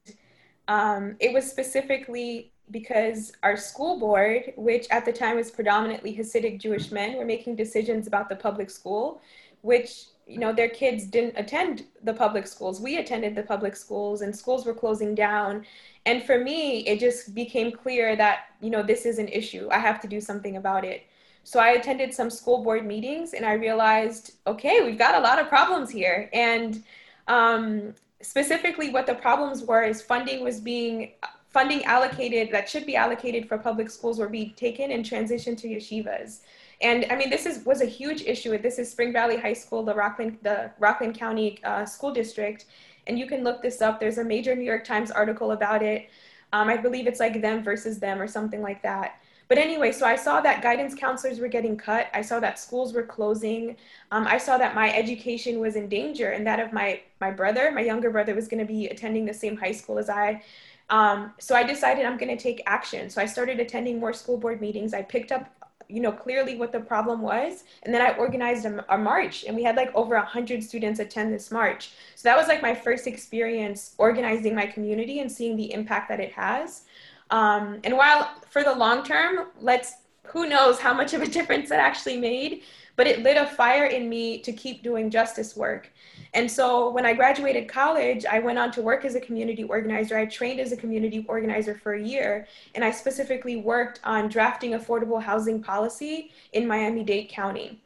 um, 0.69 1.17
it 1.19 1.33
was 1.33 1.51
specifically 1.51 2.53
because 2.71 3.33
our 3.43 3.57
school 3.57 3.99
board, 3.99 4.53
which 4.57 4.87
at 4.91 5.05
the 5.05 5.13
time 5.13 5.37
was 5.37 5.51
predominantly 5.51 6.15
Hasidic 6.15 6.61
Jewish 6.61 6.91
men, 6.91 7.17
were 7.17 7.25
making 7.25 7.57
decisions 7.57 8.07
about 8.07 8.29
the 8.29 8.37
public 8.37 8.69
school, 8.71 9.21
which 9.63 10.05
you 10.27 10.39
know 10.39 10.53
their 10.53 10.69
kids 10.69 11.07
didn't 11.07 11.35
attend 11.37 11.85
the 12.05 12.13
public 12.13 12.47
schools. 12.47 12.81
We 12.81 12.99
attended 12.99 13.35
the 13.35 13.43
public 13.43 13.75
schools, 13.75 14.21
and 14.21 14.37
schools 14.37 14.67
were 14.67 14.75
closing 14.75 15.15
down. 15.15 15.65
And 16.05 16.23
for 16.23 16.39
me, 16.39 16.81
it 16.87 17.01
just 17.01 17.35
became 17.35 17.73
clear 17.73 18.15
that 18.17 18.41
you 18.61 18.69
know 18.69 18.83
this 18.83 19.07
is 19.07 19.19
an 19.19 19.29
issue. 19.29 19.69
I 19.73 19.79
have 19.79 20.01
to 20.03 20.09
do 20.09 20.21
something 20.21 20.57
about 20.57 20.85
it. 20.85 21.05
So 21.45 21.61
I 21.61 21.71
attended 21.71 22.13
some 22.13 22.29
school 22.29 22.63
board 22.63 22.85
meetings, 22.85 23.33
and 23.33 23.47
I 23.47 23.55
realized, 23.55 24.33
okay, 24.47 24.83
we've 24.85 24.99
got 24.99 25.15
a 25.15 25.21
lot 25.21 25.39
of 25.39 25.49
problems 25.49 25.89
here, 25.89 26.29
and 26.35 26.85
um, 27.27 27.95
specifically 28.23 28.91
what 28.91 29.07
the 29.07 29.15
problems 29.15 29.65
were 29.65 29.83
is 29.83 30.03
funding 30.03 30.43
was 30.43 30.61
being 30.61 31.13
funding 31.51 31.85
allocated 31.85 32.51
that 32.53 32.69
should 32.69 32.85
be 32.85 32.95
allocated 32.95 33.49
for 33.49 33.57
public 33.57 33.89
schools 33.89 34.19
were 34.19 34.29
being 34.29 34.53
taken 34.55 34.91
and 34.91 35.05
transitioned 35.05 35.57
to 35.57 35.69
yeshivas. 35.69 36.41
And 36.81 37.07
i 37.11 37.17
mean 37.17 37.31
this 37.31 37.47
is 37.47 37.65
was 37.65 37.81
a 37.81 37.87
huge 37.87 38.23
issue. 38.23 38.57
This 38.59 38.79
is 38.79 38.91
spring 38.91 39.13
valley 39.13 39.37
high 39.37 39.53
school 39.55 39.83
the 39.85 39.95
rockland 39.95 40.39
the 40.43 40.71
rockland 40.79 41.19
county 41.19 41.63
uh, 41.65 41.85
school 41.85 42.13
district. 42.13 42.67
And 43.07 43.19
you 43.19 43.27
can 43.27 43.43
look 43.43 43.63
this 43.63 43.81
up. 43.81 43.99
There's 44.01 44.19
a 44.19 44.25
major 44.25 44.55
new 44.55 44.65
york 44.65 44.85
times 44.85 45.11
article 45.11 45.53
about 45.53 45.83
it. 45.83 46.09
Um, 46.53 46.69
i 46.69 46.77
believe 46.77 47.07
it's 47.07 47.21
like 47.21 47.41
them 47.41 47.63
versus 47.63 47.99
them 47.99 48.21
or 48.21 48.27
something 48.27 48.63
like 48.63 48.83
that 48.83 49.21
but 49.49 49.57
anyway, 49.57 49.93
so 49.93 50.07
I 50.07 50.17
saw 50.17 50.41
that 50.43 50.63
guidance 50.63 50.95
counselors 50.95 51.41
were 51.41 51.49
getting 51.49 51.77
cut. 51.77 52.09
I 52.13 52.21
saw 52.21 52.39
that 52.41 52.59
schools 52.59 52.93
were 52.93 53.03
closing. 53.03 53.77
Um, 54.11 54.27
I 54.27 54.37
saw 54.37 54.59
that 54.59 54.75
my 54.75 54.93
education 54.95 55.59
was 55.59 55.75
in 55.75 55.89
danger 55.89 56.31
and 56.31 56.47
that 56.47 56.61
of 56.61 56.73
my, 56.73 57.01
my 57.21 57.31
brother, 57.31 57.71
my 57.71 57.81
younger 57.81 58.11
brother, 58.11 58.35
was 58.35 58.47
going 58.47 58.61
to 58.61 58.71
be 58.71 58.89
attending 58.89 59.25
the 59.25 59.35
same 59.35 59.57
high 59.57 59.73
school 59.73 59.99
as 59.99 60.11
I. 60.11 60.43
Um, 60.91 61.33
so 61.39 61.55
I 61.55 61.63
decided 61.63 62.05
I'm 62.05 62.19
going 62.19 62.37
to 62.37 62.43
take 62.43 62.63
action. 62.67 63.09
So 63.09 63.23
I 63.23 63.27
started 63.27 63.59
attending 63.59 63.99
more 63.99 64.13
school 64.13 64.37
board 64.37 64.61
meetings. 64.61 64.93
I 64.93 65.03
picked 65.03 65.33
up 65.33 65.51
you 65.89 66.01
know 66.01 66.13
clearly 66.13 66.57
what 66.57 66.71
the 66.71 66.81
problem 66.81 67.23
was 67.23 67.65
and 67.83 67.95
then 67.95 68.03
i 68.03 68.15
organized 68.17 68.67
a, 68.67 68.95
a 68.95 68.99
march 68.99 69.45
and 69.45 69.57
we 69.57 69.63
had 69.63 69.75
like 69.75 69.95
over 69.95 70.15
100 70.17 70.63
students 70.63 71.01
attend 71.01 71.33
this 71.33 71.51
march 71.51 71.93
so 72.15 72.29
that 72.29 72.37
was 72.37 72.47
like 72.47 72.61
my 72.61 72.75
first 72.75 73.07
experience 73.07 73.95
organizing 73.97 74.55
my 74.55 74.67
community 74.67 75.21
and 75.21 75.33
seeing 75.33 75.57
the 75.57 75.73
impact 75.73 76.09
that 76.09 76.21
it 76.21 76.33
has 76.33 76.83
um, 77.31 77.81
and 77.85 77.97
while 77.97 78.31
for 78.51 78.63
the 78.63 78.75
long 78.75 79.05
term, 79.05 79.49
let's 79.61 79.95
who 80.25 80.47
knows 80.47 80.79
how 80.79 80.93
much 80.93 81.15
of 81.15 81.23
a 81.23 81.27
difference 81.39 81.69
that 81.69 81.81
actually 81.81 82.19
made, 82.19 82.63
but 82.97 83.07
it 83.07 83.23
lit 83.23 83.37
a 83.37 83.47
fire 83.47 83.87
in 83.87 84.09
me 84.09 84.39
to 84.41 84.53
keep 84.53 84.83
doing 84.83 85.11
justice 85.11 85.57
work. 85.57 85.91
And 86.35 86.51
so 86.51 86.91
when 86.91 87.07
I 87.07 87.15
graduated 87.15 87.69
college, 87.69 88.27
I 88.27 88.39
went 88.39 88.59
on 88.59 88.71
to 88.73 88.83
work 88.83 89.05
as 89.05 89.15
a 89.15 89.21
community 89.21 89.65
organizer. 89.65 90.19
I 90.19 90.27
trained 90.27 90.61
as 90.61 90.73
a 90.73 90.77
community 90.77 91.25
organizer 91.29 91.75
for 91.75 91.95
a 91.95 92.03
year, 92.03 92.47
and 92.75 92.85
I 92.85 92.91
specifically 92.91 93.57
worked 93.57 94.01
on 94.05 94.29
drafting 94.29 94.73
affordable 94.73 95.23
housing 95.23 95.63
policy 95.63 96.31
in 96.53 96.67
Miami 96.67 97.03
Dade 97.03 97.31
County. 97.31 97.81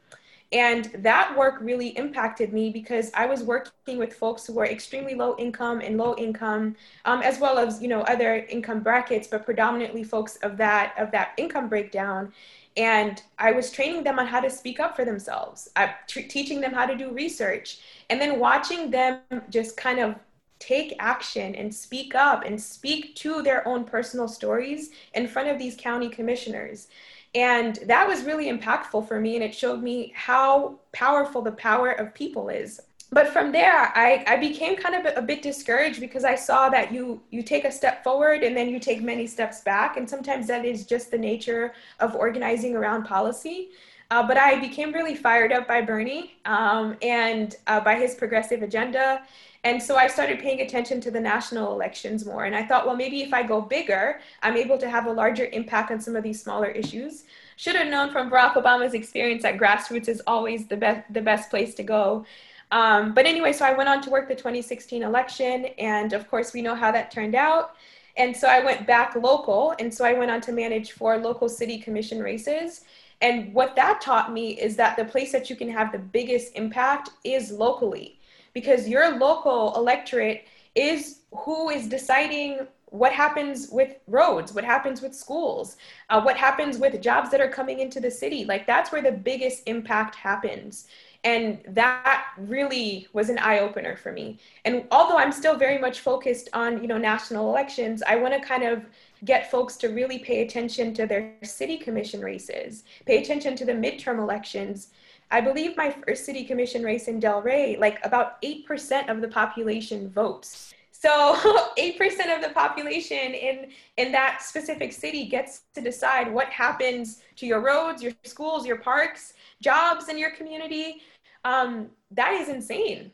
And 0.53 0.85
that 0.99 1.35
work 1.35 1.57
really 1.59 1.89
impacted 1.97 2.53
me 2.53 2.69
because 2.69 3.09
I 3.15 3.25
was 3.25 3.41
working 3.41 3.97
with 3.97 4.13
folks 4.13 4.45
who 4.45 4.53
were 4.53 4.67
extremely 4.67 5.15
low 5.15 5.35
income 5.37 5.81
and 5.81 5.97
low 5.97 6.15
income, 6.15 6.75
um, 7.05 7.23
as 7.23 7.39
well 7.39 7.57
as 7.57 7.81
you 7.81 7.87
know 7.87 8.01
other 8.01 8.45
income 8.49 8.81
brackets, 8.81 9.27
but 9.27 9.45
predominantly 9.45 10.03
folks 10.03 10.37
of 10.37 10.55
that 10.57 10.93
of 10.97 11.09
that 11.11 11.31
income 11.37 11.69
breakdown. 11.69 12.31
And 12.77 13.21
I 13.39 13.51
was 13.51 13.71
training 13.71 14.03
them 14.03 14.19
on 14.19 14.27
how 14.27 14.39
to 14.41 14.49
speak 14.49 14.79
up 14.79 14.95
for 14.95 15.05
themselves, 15.05 15.69
I, 15.75 15.93
t- 16.07 16.23
teaching 16.23 16.61
them 16.61 16.73
how 16.73 16.85
to 16.85 16.95
do 16.95 17.11
research, 17.11 17.79
and 18.09 18.21
then 18.21 18.39
watching 18.39 18.91
them 18.91 19.21
just 19.49 19.75
kind 19.75 19.99
of 19.99 20.15
take 20.59 20.95
action 20.99 21.55
and 21.55 21.73
speak 21.73 22.15
up 22.15 22.45
and 22.45 22.61
speak 22.61 23.15
to 23.15 23.41
their 23.41 23.67
own 23.67 23.83
personal 23.83 24.27
stories 24.27 24.91
in 25.13 25.27
front 25.27 25.49
of 25.49 25.59
these 25.59 25.75
county 25.75 26.09
commissioners. 26.09 26.87
And 27.35 27.77
that 27.87 28.07
was 28.07 28.23
really 28.23 28.51
impactful 28.51 29.07
for 29.07 29.19
me. 29.19 29.35
And 29.35 29.43
it 29.43 29.55
showed 29.55 29.81
me 29.81 30.13
how 30.15 30.79
powerful 30.91 31.41
the 31.41 31.51
power 31.53 31.91
of 31.91 32.13
people 32.13 32.49
is. 32.49 32.79
but 33.13 33.29
from 33.29 33.51
there 33.51 33.91
I, 33.95 34.23
I 34.27 34.37
became 34.37 34.75
kind 34.75 34.95
of 34.95 35.17
a, 35.17 35.21
bit 35.21 35.41
discouraged 35.41 35.99
because 35.99 36.23
i 36.23 36.35
saw 36.35 36.69
that 36.69 36.91
you 36.91 37.21
you 37.29 37.43
take 37.43 37.63
a 37.63 37.71
step 37.71 38.03
forward 38.03 38.43
and 38.43 38.57
then 38.57 38.67
you 38.69 38.79
take 38.79 39.01
many 39.01 39.27
steps 39.27 39.61
back 39.61 39.97
and 39.97 40.09
sometimes 40.09 40.47
that 40.47 40.65
is 40.65 40.85
just 40.85 41.11
the 41.11 41.17
nature 41.17 41.73
of 41.99 42.15
organizing 42.15 42.75
around 42.75 43.03
policy 43.03 43.69
uh, 44.11 44.25
but 44.25 44.37
i 44.37 44.59
became 44.59 44.91
really 44.91 45.15
fired 45.15 45.51
up 45.51 45.67
by 45.67 45.79
bernie 45.81 46.33
um, 46.45 46.97
and 47.01 47.55
uh, 47.67 47.79
by 47.79 47.95
his 47.95 48.15
progressive 48.15 48.63
agenda 48.63 49.21
and 49.63 49.81
so 49.81 49.95
i 49.95 50.07
started 50.07 50.39
paying 50.39 50.61
attention 50.61 50.99
to 50.99 51.11
the 51.11 51.19
national 51.19 51.73
elections 51.73 52.25
more 52.25 52.45
and 52.45 52.55
i 52.55 52.63
thought 52.63 52.85
well 52.85 52.95
maybe 52.95 53.21
if 53.21 53.33
i 53.33 53.41
go 53.43 53.61
bigger 53.61 54.19
i'm 54.41 54.57
able 54.57 54.77
to 54.77 54.89
have 54.89 55.05
a 55.05 55.11
larger 55.11 55.45
impact 55.47 55.91
on 55.91 55.99
some 55.99 56.15
of 56.15 56.23
these 56.23 56.41
smaller 56.41 56.69
issues 56.69 57.23
should 57.55 57.75
have 57.75 57.87
known 57.87 58.11
from 58.11 58.29
barack 58.29 58.53
obama's 58.53 58.93
experience 58.93 59.43
that 59.43 59.57
grassroots 59.57 60.07
is 60.07 60.21
always 60.27 60.67
the 60.67 60.77
best 60.77 61.01
the 61.13 61.21
best 61.21 61.49
place 61.49 61.73
to 61.73 61.83
go 61.83 62.25
um, 62.73 63.13
but 63.13 63.27
anyway, 63.27 63.53
so 63.53 63.65
I 63.65 63.73
went 63.73 63.87
on 63.87 64.01
to 64.01 64.09
work 64.09 64.27
the 64.27 64.33
2016 64.33 65.03
election, 65.03 65.65
and 65.77 66.11
of 66.11 66.27
course, 66.27 66.53
we 66.53 66.63
know 66.63 66.73
how 66.73 66.91
that 66.91 67.11
turned 67.11 67.35
out. 67.35 67.75
And 68.17 68.35
so 68.35 68.47
I 68.47 68.65
went 68.65 68.87
back 68.87 69.15
local, 69.15 69.75
and 69.77 69.93
so 69.93 70.03
I 70.03 70.13
went 70.13 70.31
on 70.31 70.41
to 70.41 70.51
manage 70.51 70.93
four 70.93 71.19
local 71.19 71.47
city 71.47 71.77
commission 71.77 72.19
races. 72.19 72.81
And 73.21 73.53
what 73.53 73.75
that 73.75 74.01
taught 74.01 74.33
me 74.33 74.59
is 74.59 74.75
that 74.77 74.97
the 74.97 75.05
place 75.05 75.31
that 75.33 75.51
you 75.51 75.55
can 75.55 75.69
have 75.69 75.91
the 75.91 75.99
biggest 75.99 76.55
impact 76.55 77.11
is 77.23 77.51
locally, 77.51 78.17
because 78.53 78.87
your 78.87 79.17
local 79.17 79.75
electorate 79.75 80.45
is 80.75 81.21
who 81.31 81.69
is 81.69 81.87
deciding 81.87 82.67
what 82.85 83.11
happens 83.11 83.69
with 83.71 83.95
roads, 84.07 84.53
what 84.53 84.63
happens 84.63 85.01
with 85.01 85.15
schools, 85.15 85.77
uh, 86.11 86.21
what 86.21 86.37
happens 86.37 86.77
with 86.77 87.01
jobs 87.01 87.31
that 87.31 87.41
are 87.41 87.49
coming 87.49 87.79
into 87.79 87.99
the 87.99 88.11
city. 88.11 88.45
Like 88.45 88.67
that's 88.67 88.91
where 88.91 89.01
the 89.01 89.11
biggest 89.11 89.63
impact 89.65 90.13
happens 90.13 90.87
and 91.23 91.59
that 91.69 92.25
really 92.37 93.07
was 93.13 93.29
an 93.29 93.37
eye 93.39 93.59
opener 93.59 93.95
for 93.95 94.11
me 94.11 94.37
and 94.65 94.85
although 94.91 95.17
i'm 95.17 95.31
still 95.31 95.55
very 95.55 95.77
much 95.77 96.01
focused 96.01 96.49
on 96.53 96.81
you 96.81 96.87
know 96.87 96.97
national 96.97 97.49
elections 97.49 98.03
i 98.07 98.15
want 98.15 98.33
to 98.33 98.39
kind 98.45 98.63
of 98.63 98.85
get 99.23 99.49
folks 99.49 99.77
to 99.77 99.87
really 99.87 100.19
pay 100.19 100.41
attention 100.41 100.93
to 100.93 101.05
their 101.05 101.33
city 101.43 101.77
commission 101.77 102.21
races 102.21 102.83
pay 103.05 103.21
attention 103.21 103.55
to 103.55 103.65
the 103.65 103.71
midterm 103.71 104.19
elections 104.19 104.89
i 105.33 105.41
believe 105.41 105.75
my 105.75 105.93
first 106.07 106.25
city 106.25 106.45
commission 106.45 106.83
race 106.83 107.07
in 107.09 107.19
delray 107.19 107.77
like 107.77 107.99
about 108.05 108.41
8% 108.41 109.09
of 109.09 109.19
the 109.19 109.27
population 109.27 110.09
votes 110.09 110.73
so 110.91 111.35
8% 111.77 111.99
of 112.33 112.41
the 112.41 112.51
population 112.53 113.33
in, 113.33 113.71
in 113.97 114.13
that 114.13 114.41
specific 114.41 114.93
city 114.93 115.25
gets 115.25 115.63
to 115.73 115.81
decide 115.81 116.33
what 116.33 116.47
happens 116.47 117.23
to 117.35 117.45
your 117.45 117.59
roads, 117.59 118.01
your 118.01 118.13
schools, 118.23 118.65
your 118.65 118.77
parks, 118.77 119.33
jobs 119.59 120.07
in 120.07 120.17
your 120.17 120.31
community 120.31 121.01
um, 121.45 121.89
that 122.11 122.33
is 122.33 122.49
insane. 122.49 123.11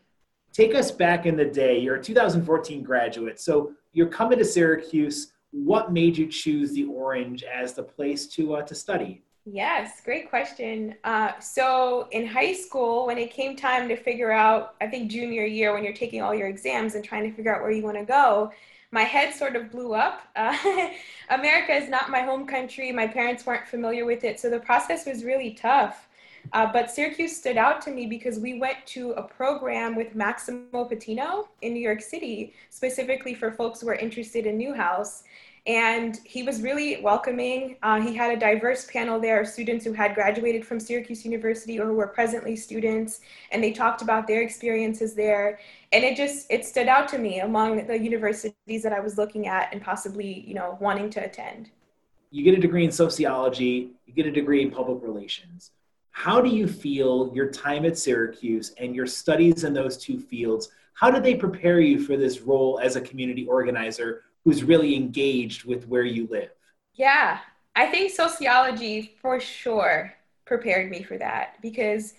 Take 0.51 0.75
us 0.75 0.91
back 0.91 1.25
in 1.25 1.35
the 1.35 1.45
day. 1.45 1.79
You're 1.79 1.95
a 1.95 2.03
2014 2.03 2.83
graduate. 2.83 3.39
So 3.39 3.73
you're 3.93 4.07
coming 4.07 4.37
to 4.39 4.45
Syracuse. 4.45 5.33
What 5.51 5.91
made 5.91 6.17
you 6.17 6.27
choose 6.27 6.73
the 6.73 6.85
Orange 6.85 7.43
as 7.43 7.73
the 7.73 7.83
place 7.83 8.27
to, 8.27 8.55
uh, 8.55 8.61
to 8.63 8.75
study? 8.75 9.23
Yes, 9.45 10.01
great 10.03 10.29
question. 10.29 10.95
Uh, 11.03 11.39
so 11.39 12.07
in 12.11 12.25
high 12.27 12.53
school, 12.53 13.07
when 13.07 13.17
it 13.17 13.31
came 13.31 13.55
time 13.55 13.87
to 13.87 13.95
figure 13.95 14.31
out, 14.31 14.75
I 14.79 14.87
think 14.87 15.09
junior 15.09 15.45
year, 15.45 15.73
when 15.73 15.83
you're 15.83 15.93
taking 15.93 16.21
all 16.21 16.35
your 16.35 16.47
exams 16.47 16.95
and 16.95 17.03
trying 17.03 17.29
to 17.29 17.35
figure 17.35 17.55
out 17.55 17.61
where 17.61 17.71
you 17.71 17.83
want 17.83 17.97
to 17.97 18.05
go, 18.05 18.51
my 18.91 19.03
head 19.03 19.33
sort 19.33 19.55
of 19.55 19.71
blew 19.71 19.93
up. 19.93 20.21
Uh, 20.35 20.55
America 21.29 21.73
is 21.73 21.89
not 21.89 22.09
my 22.09 22.21
home 22.21 22.45
country. 22.45 22.91
My 22.91 23.07
parents 23.07 23.45
weren't 23.45 23.67
familiar 23.67 24.05
with 24.05 24.23
it. 24.23 24.39
So 24.39 24.49
the 24.49 24.59
process 24.59 25.05
was 25.05 25.23
really 25.23 25.53
tough. 25.53 26.09
Uh, 26.53 26.71
but 26.71 26.89
Syracuse 26.89 27.35
stood 27.35 27.57
out 27.57 27.81
to 27.81 27.91
me 27.91 28.07
because 28.07 28.39
we 28.39 28.59
went 28.59 28.77
to 28.87 29.11
a 29.11 29.23
program 29.23 29.95
with 29.95 30.15
Maximo 30.15 30.85
Patino 30.85 31.49
in 31.61 31.73
New 31.73 31.81
York 31.81 32.01
City, 32.01 32.53
specifically 32.69 33.33
for 33.33 33.51
folks 33.51 33.81
who 33.81 33.89
are 33.89 33.95
interested 33.95 34.45
in 34.45 34.57
Newhouse. 34.57 35.23
And 35.69 36.19
he 36.25 36.41
was 36.41 36.63
really 36.63 36.99
welcoming. 36.99 37.77
Uh, 37.83 38.01
he 38.01 38.15
had 38.15 38.35
a 38.35 38.39
diverse 38.39 38.89
panel 38.91 39.19
there 39.19 39.39
of 39.39 39.47
students 39.47 39.85
who 39.85 39.93
had 39.93 40.15
graduated 40.15 40.65
from 40.65 40.79
Syracuse 40.79 41.23
University 41.23 41.79
or 41.79 41.85
who 41.85 41.93
were 41.93 42.07
presently 42.07 42.55
students, 42.55 43.21
and 43.51 43.63
they 43.63 43.71
talked 43.71 44.01
about 44.01 44.25
their 44.25 44.41
experiences 44.41 45.13
there. 45.13 45.59
And 45.91 46.03
it 46.03 46.17
just 46.17 46.47
it 46.49 46.65
stood 46.65 46.87
out 46.87 47.07
to 47.09 47.19
me 47.19 47.41
among 47.41 47.85
the 47.85 47.99
universities 47.99 48.81
that 48.81 48.93
I 48.93 48.99
was 48.99 49.19
looking 49.19 49.45
at 49.45 49.71
and 49.71 49.79
possibly, 49.79 50.43
you 50.47 50.55
know, 50.55 50.75
wanting 50.81 51.11
to 51.11 51.23
attend. 51.23 51.69
You 52.31 52.43
get 52.43 52.57
a 52.57 52.61
degree 52.61 52.83
in 52.83 52.91
sociology, 52.91 53.91
you 54.07 54.13
get 54.15 54.25
a 54.25 54.31
degree 54.31 54.63
in 54.63 54.71
public 54.71 55.03
relations 55.03 55.69
how 56.11 56.41
do 56.41 56.49
you 56.49 56.67
feel 56.67 57.31
your 57.33 57.49
time 57.49 57.85
at 57.85 57.97
Syracuse 57.97 58.73
and 58.77 58.93
your 58.93 59.07
studies 59.07 59.63
in 59.63 59.73
those 59.73 59.95
two 59.95 60.19
fields? 60.19 60.67
How 60.93 61.09
did 61.09 61.23
they 61.23 61.35
prepare 61.35 61.79
you 61.79 61.97
for 61.97 62.17
this 62.17 62.41
role 62.41 62.77
as 62.83 62.97
a 62.97 63.01
community 63.01 63.47
organizer 63.47 64.23
who's 64.49 64.63
really 64.63 64.95
engaged 64.95 65.63
with 65.63 65.87
where 65.87 66.03
you 66.03 66.27
live? 66.31 66.49
Yeah, 66.95 67.37
I 67.75 67.85
think 67.85 68.09
sociology 68.09 69.15
for 69.21 69.39
sure 69.39 70.11
prepared 70.45 70.89
me 70.89 71.03
for 71.03 71.19
that 71.19 71.57
because 71.61 72.15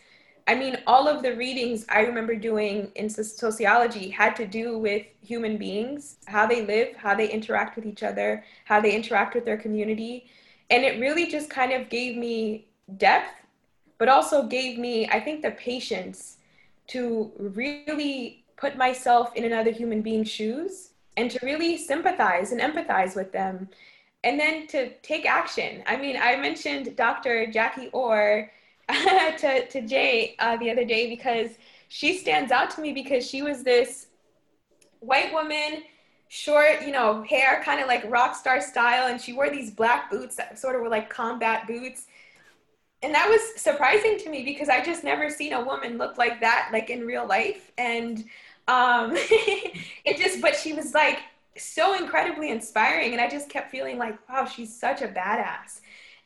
I 0.46 0.54
mean, 0.54 0.78
all 0.86 1.08
of 1.08 1.22
the 1.22 1.34
readings 1.34 1.84
I 1.88 2.00
remember 2.02 2.36
doing 2.36 2.92
in 2.94 3.10
sociology 3.10 4.10
had 4.10 4.36
to 4.36 4.46
do 4.46 4.78
with 4.78 5.06
human 5.20 5.58
beings, 5.58 6.16
how 6.26 6.46
they 6.46 6.64
live, 6.64 6.94
how 6.96 7.16
they 7.16 7.28
interact 7.28 7.74
with 7.74 7.84
each 7.84 8.04
other, 8.04 8.44
how 8.64 8.80
they 8.80 8.94
interact 8.94 9.34
with 9.34 9.44
their 9.44 9.56
community. 9.58 10.30
And 10.70 10.84
it 10.84 11.00
really 11.00 11.26
just 11.26 11.50
kind 11.50 11.72
of 11.72 11.88
gave 11.88 12.16
me 12.16 12.68
depth 12.96 13.34
but 13.98 14.08
also 14.08 14.44
gave 14.44 14.78
me, 14.78 15.06
I 15.08 15.20
think, 15.20 15.42
the 15.42 15.50
patience 15.50 16.38
to 16.88 17.32
really 17.38 18.44
put 18.56 18.76
myself 18.76 19.34
in 19.34 19.44
another 19.44 19.72
human 19.72 20.00
being's 20.00 20.30
shoes 20.30 20.89
and 21.20 21.30
to 21.30 21.38
really 21.42 21.76
sympathize 21.76 22.50
and 22.50 22.60
empathize 22.60 23.14
with 23.14 23.30
them 23.30 23.68
and 24.24 24.40
then 24.40 24.66
to 24.68 24.90
take 25.00 25.26
action. 25.26 25.82
I 25.86 25.96
mean, 25.96 26.16
I 26.20 26.36
mentioned 26.36 26.96
Dr. 26.96 27.46
Jackie 27.46 27.88
Orr 27.88 28.50
to, 28.88 29.66
to 29.68 29.82
Jay 29.82 30.34
uh, 30.38 30.56
the 30.56 30.70
other 30.70 30.84
day 30.84 31.10
because 31.10 31.50
she 31.88 32.16
stands 32.16 32.50
out 32.50 32.70
to 32.70 32.80
me 32.80 32.92
because 32.92 33.26
she 33.26 33.42
was 33.42 33.62
this 33.62 34.06
white 35.00 35.32
woman, 35.32 35.82
short, 36.28 36.82
you 36.86 36.92
know, 36.92 37.22
hair, 37.22 37.60
kind 37.64 37.80
of 37.80 37.86
like 37.86 38.02
rock 38.10 38.34
star 38.34 38.60
style, 38.60 39.08
and 39.08 39.20
she 39.20 39.34
wore 39.34 39.50
these 39.50 39.70
black 39.70 40.10
boots 40.10 40.36
that 40.36 40.58
sort 40.58 40.74
of 40.74 40.80
were 40.80 40.88
like 40.88 41.10
combat 41.10 41.66
boots 41.66 42.06
and 43.02 43.14
that 43.14 43.28
was 43.28 43.40
surprising 43.60 44.18
to 44.18 44.30
me 44.30 44.44
because 44.44 44.68
I 44.68 44.82
just 44.82 45.04
never 45.04 45.30
seen 45.30 45.54
a 45.54 45.64
woman 45.64 45.96
look 45.96 46.18
like 46.18 46.40
that, 46.40 46.68
like 46.70 46.90
in 46.90 47.06
real 47.06 47.26
life. 47.26 47.72
And 47.78 48.24
um, 48.70 49.12
it 49.16 50.16
just, 50.16 50.40
but 50.40 50.54
she 50.56 50.72
was 50.72 50.94
like 50.94 51.18
so 51.56 51.94
incredibly 51.94 52.50
inspiring. 52.50 53.12
And 53.12 53.20
I 53.20 53.28
just 53.28 53.48
kept 53.48 53.70
feeling 53.70 53.98
like, 53.98 54.16
wow, 54.28 54.44
she's 54.44 54.74
such 54.74 55.02
a 55.02 55.08
badass. 55.08 55.80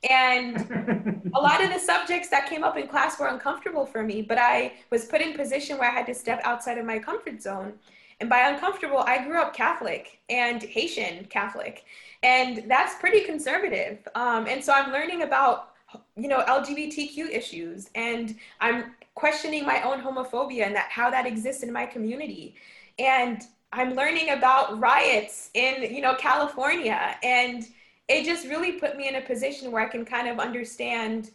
And 0.09 1.31
a 1.35 1.41
lot 1.41 1.65
of 1.65 1.73
the 1.73 1.79
subjects 1.79 2.29
that 2.29 2.49
came 2.49 2.63
up 2.63 2.77
in 2.77 2.87
class 2.87 3.19
were 3.19 3.29
uncomfortable 3.29 3.87
for 3.87 4.03
me, 4.03 4.21
but 4.21 4.37
I 4.37 4.75
was 4.91 5.07
put 5.07 5.23
in 5.23 5.33
position 5.33 5.79
where 5.79 5.91
I 5.91 5.95
had 5.95 6.07
to 6.07 6.15
step 6.15 6.43
outside 6.45 6.77
of 6.77 6.85
my 6.85 6.99
comfort 6.99 7.41
zone. 7.41 7.73
And 8.21 8.29
by 8.29 8.49
uncomfortable, 8.49 8.99
I 8.99 9.25
grew 9.25 9.41
up 9.41 9.57
Catholic 9.57 10.21
and 10.29 10.63
Haitian 10.63 11.25
Catholic. 11.31 11.85
And 12.23 12.65
that's 12.71 12.97
pretty 12.97 13.23
conservative. 13.23 14.07
Um, 14.15 14.47
and 14.47 14.63
so 14.63 14.73
I'm 14.73 14.93
learning 14.93 15.23
about 15.23 15.71
you 16.17 16.27
know 16.27 16.41
lgbtq 16.41 17.31
issues 17.31 17.89
and 17.95 18.37
i'm 18.61 18.93
questioning 19.15 19.65
my 19.65 19.83
own 19.83 20.01
homophobia 20.01 20.67
and 20.67 20.75
that 20.75 20.91
how 20.91 21.11
that 21.11 21.27
exists 21.27 21.63
in 21.63 21.73
my 21.73 21.87
community. 21.87 22.55
And 22.99 23.43
i'm 23.73 23.95
learning 23.95 24.31
about 24.31 24.79
riots 24.79 25.51
in 25.55 25.95
you 25.95 26.01
know 26.01 26.15
california. 26.15 27.17
And 27.23 27.67
it 28.09 28.25
just 28.25 28.47
really 28.47 28.73
put 28.73 28.97
me 28.97 29.09
in 29.09 29.17
a 29.17 29.21
position 29.23 29.73
where 29.73 29.85
i 29.85 29.89
can 29.89 30.05
kind 30.05 30.29
of 30.29 30.39
understand 30.39 31.31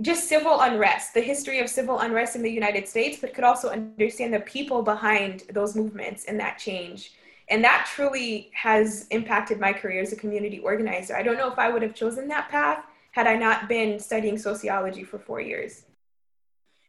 just 0.00 0.26
civil 0.26 0.60
unrest 0.62 1.12
the 1.12 1.20
history 1.20 1.60
of 1.60 1.68
civil 1.68 2.00
unrest 2.00 2.34
in 2.34 2.42
the 2.42 2.50
united 2.50 2.88
states 2.88 3.18
but 3.20 3.34
could 3.34 3.44
also 3.44 3.68
understand 3.68 4.32
the 4.32 4.40
people 4.40 4.82
behind 4.82 5.42
those 5.52 5.76
movements 5.76 6.24
and 6.24 6.38
that 6.40 6.58
change. 6.58 7.12
And 7.50 7.62
that 7.64 7.90
truly 7.92 8.50
has 8.54 9.06
impacted 9.10 9.60
my 9.60 9.72
career 9.74 10.00
as 10.00 10.12
a 10.12 10.16
community 10.16 10.60
organizer. 10.60 11.14
I 11.14 11.22
don't 11.22 11.36
know 11.36 11.50
if 11.50 11.58
i 11.58 11.68
would 11.68 11.82
have 11.82 11.94
chosen 11.94 12.28
that 12.28 12.48
path 12.48 12.84
had 13.12 13.26
I 13.26 13.36
not 13.36 13.68
been 13.68 14.00
studying 14.00 14.38
sociology 14.38 15.04
for 15.04 15.18
four 15.18 15.40
years. 15.40 15.84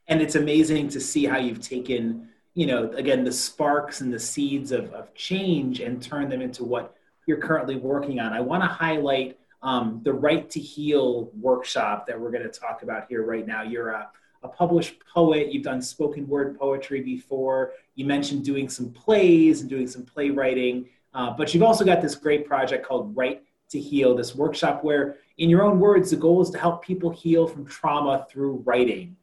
And 0.07 0.21
it's 0.21 0.35
amazing 0.35 0.89
to 0.89 0.99
see 0.99 1.25
how 1.25 1.37
you've 1.37 1.61
taken, 1.61 2.27
you 2.53 2.65
know, 2.65 2.91
again, 2.91 3.23
the 3.23 3.31
sparks 3.31 4.01
and 4.01 4.13
the 4.13 4.19
seeds 4.19 4.71
of, 4.71 4.91
of 4.93 5.13
change 5.13 5.79
and 5.79 6.01
turn 6.01 6.29
them 6.29 6.41
into 6.41 6.63
what 6.63 6.95
you're 7.25 7.37
currently 7.37 7.77
working 7.77 8.19
on. 8.19 8.33
I 8.33 8.41
want 8.41 8.63
to 8.63 8.67
highlight 8.67 9.39
um, 9.61 10.01
the 10.03 10.13
Write 10.13 10.49
to 10.51 10.59
Heal 10.59 11.31
workshop 11.39 12.05
that 12.07 12.19
we're 12.19 12.31
going 12.31 12.43
to 12.43 12.49
talk 12.49 12.83
about 12.83 13.05
here 13.07 13.25
right 13.25 13.47
now. 13.47 13.63
You're 13.63 13.91
a, 13.91 14.09
a 14.43 14.47
published 14.49 14.95
poet, 15.13 15.53
you've 15.53 15.63
done 15.63 15.81
spoken 15.81 16.27
word 16.27 16.59
poetry 16.59 16.99
before, 16.99 17.71
you 17.95 18.05
mentioned 18.05 18.43
doing 18.43 18.67
some 18.67 18.91
plays 18.91 19.61
and 19.61 19.69
doing 19.69 19.87
some 19.87 20.03
playwriting, 20.03 20.89
uh, 21.13 21.31
but 21.31 21.53
you've 21.53 21.63
also 21.63 21.85
got 21.85 22.01
this 22.01 22.15
great 22.15 22.45
project 22.45 22.85
called 22.85 23.15
Write 23.15 23.43
to 23.69 23.79
Heal, 23.79 24.15
this 24.15 24.35
workshop 24.35 24.83
where 24.83 25.17
in 25.37 25.49
your 25.49 25.63
own 25.63 25.79
words, 25.79 26.11
the 26.11 26.17
goal 26.17 26.41
is 26.41 26.49
to 26.51 26.59
help 26.59 26.83
people 26.83 27.09
heal 27.09 27.47
from 27.47 27.65
trauma 27.65 28.27
through 28.29 28.61
writing. 28.65 29.15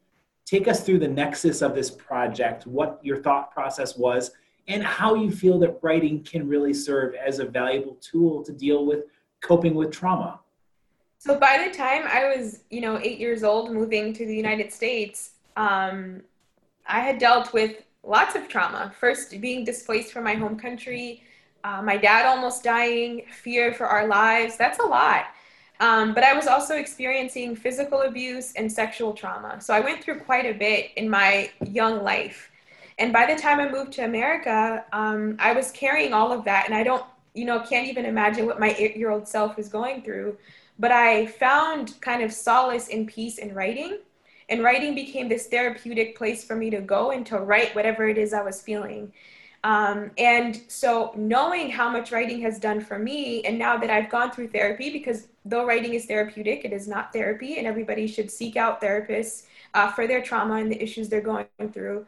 Take 0.51 0.67
us 0.67 0.83
through 0.83 0.99
the 0.99 1.09
nexus 1.09 1.63
of 1.63 1.77
this 1.77 1.91
project, 1.91 2.67
what 2.67 2.99
your 3.03 3.17
thought 3.17 3.53
process 3.53 3.97
was, 3.97 4.33
and 4.67 4.83
how 4.83 5.15
you 5.15 5.31
feel 5.31 5.59
that 5.61 5.79
writing 5.81 6.25
can 6.25 6.49
really 6.49 6.75
serve 6.75 7.15
as 7.15 7.39
a 7.39 7.45
valuable 7.45 7.97
tool 8.01 8.43
to 8.43 8.53
deal 8.53 8.85
with 8.85 9.05
coping 9.41 9.75
with 9.75 9.93
trauma. 9.93 10.41
So 11.19 11.39
by 11.39 11.65
the 11.65 11.77
time 11.77 12.03
I 12.07 12.35
was, 12.35 12.61
you 12.71 12.81
know, 12.81 12.99
eight 12.99 13.19
years 13.21 13.45
old, 13.45 13.73
moving 13.73 14.13
to 14.13 14.27
the 14.27 14.35
United 14.35 14.73
States, 14.73 15.33
um, 15.57 16.23
I 16.87 17.01
had 17.01 17.19
dealt 17.19 17.53
with 17.53 17.85
lots 18.03 18.35
of 18.35 18.49
trauma. 18.49 18.93
First, 18.99 19.41
being 19.41 19.65
displaced 19.65 20.13
from 20.13 20.25
my 20.25 20.35
home 20.35 20.59
country, 20.59 21.23
uh, 21.63 21.81
my 21.83 21.97
dad 21.97 22.27
almost 22.27 22.65
dying, 22.65 23.23
fear 23.31 23.73
for 23.73 23.87
our 23.87 24.09
lives. 24.09 24.57
That's 24.57 24.81
a 24.81 24.87
lot. 24.87 25.27
Um, 25.81 26.12
but 26.12 26.23
I 26.23 26.35
was 26.35 26.47
also 26.47 26.77
experiencing 26.77 27.57
physical 27.57 28.03
abuse 28.03 28.53
and 28.53 28.71
sexual 28.71 29.14
trauma. 29.14 29.61
So 29.62 29.73
I 29.73 29.81
went 29.81 30.05
through 30.05 30.21
quite 30.21 30.45
a 30.45 30.53
bit 30.53 30.90
in 30.97 31.09
my 31.09 31.51
young 31.66 32.05
life. 32.05 32.51
And 32.99 33.14
by 33.14 33.25
the 33.33 33.40
time 33.40 33.61
I 33.61 33.71
moved 33.71 33.93
to 33.95 34.05
America, 34.05 34.85
um, 34.93 35.37
I 35.38 35.55
was 35.55 35.71
carrying 35.71 36.12
all 36.12 36.33
of 36.33 36.45
that. 36.45 36.66
And 36.66 36.75
I 36.75 36.83
don't, 36.83 37.05
you 37.33 37.47
know, 37.47 37.61
can't 37.61 37.88
even 37.88 38.05
imagine 38.05 38.45
what 38.45 38.61
my 38.61 38.75
eight 38.79 38.95
year 38.95 39.11
old 39.11 39.27
self 39.27 39.57
was 39.57 39.69
going 39.71 40.03
through. 40.03 40.37
But 40.79 40.93
I 40.93 41.27
found 41.27 41.99
kind 42.03 42.23
of 42.23 42.31
solace 42.31 42.88
and 42.88 43.09
peace 43.09 43.38
in 43.38 43.55
writing. 43.55 43.99
And 44.51 44.62
writing 44.62 44.95
became 44.95 45.29
this 45.29 45.47
therapeutic 45.47 46.14
place 46.14 46.45
for 46.45 46.57
me 46.57 46.69
to 46.71 46.81
go 46.81 47.11
and 47.11 47.25
to 47.27 47.38
write 47.38 47.75
whatever 47.75 48.07
it 48.07 48.19
is 48.19 48.35
I 48.35 48.43
was 48.43 48.61
feeling. 48.61 49.12
Um, 49.62 50.11
and 50.16 50.59
so, 50.68 51.12
knowing 51.16 51.70
how 51.70 51.90
much 51.90 52.12
writing 52.12 52.40
has 52.42 52.59
done 52.59 52.81
for 52.81 52.99
me, 52.99 53.42
and 53.44 53.59
now 53.59 53.77
that 53.77 53.90
I've 53.90 54.09
gone 54.09 54.31
through 54.31 54.49
therapy, 54.49 54.90
because 54.90 55.29
though 55.44 55.66
writing 55.66 55.92
is 55.92 56.07
therapeutic, 56.07 56.64
it 56.64 56.73
is 56.73 56.88
not 56.88 57.12
therapy, 57.12 57.59
and 57.59 57.66
everybody 57.66 58.07
should 58.07 58.31
seek 58.31 58.57
out 58.57 58.81
therapists 58.81 59.44
uh, 59.75 59.90
for 59.92 60.07
their 60.07 60.23
trauma 60.23 60.55
and 60.55 60.73
the 60.73 60.83
issues 60.83 61.09
they're 61.09 61.20
going 61.20 61.46
through. 61.73 62.07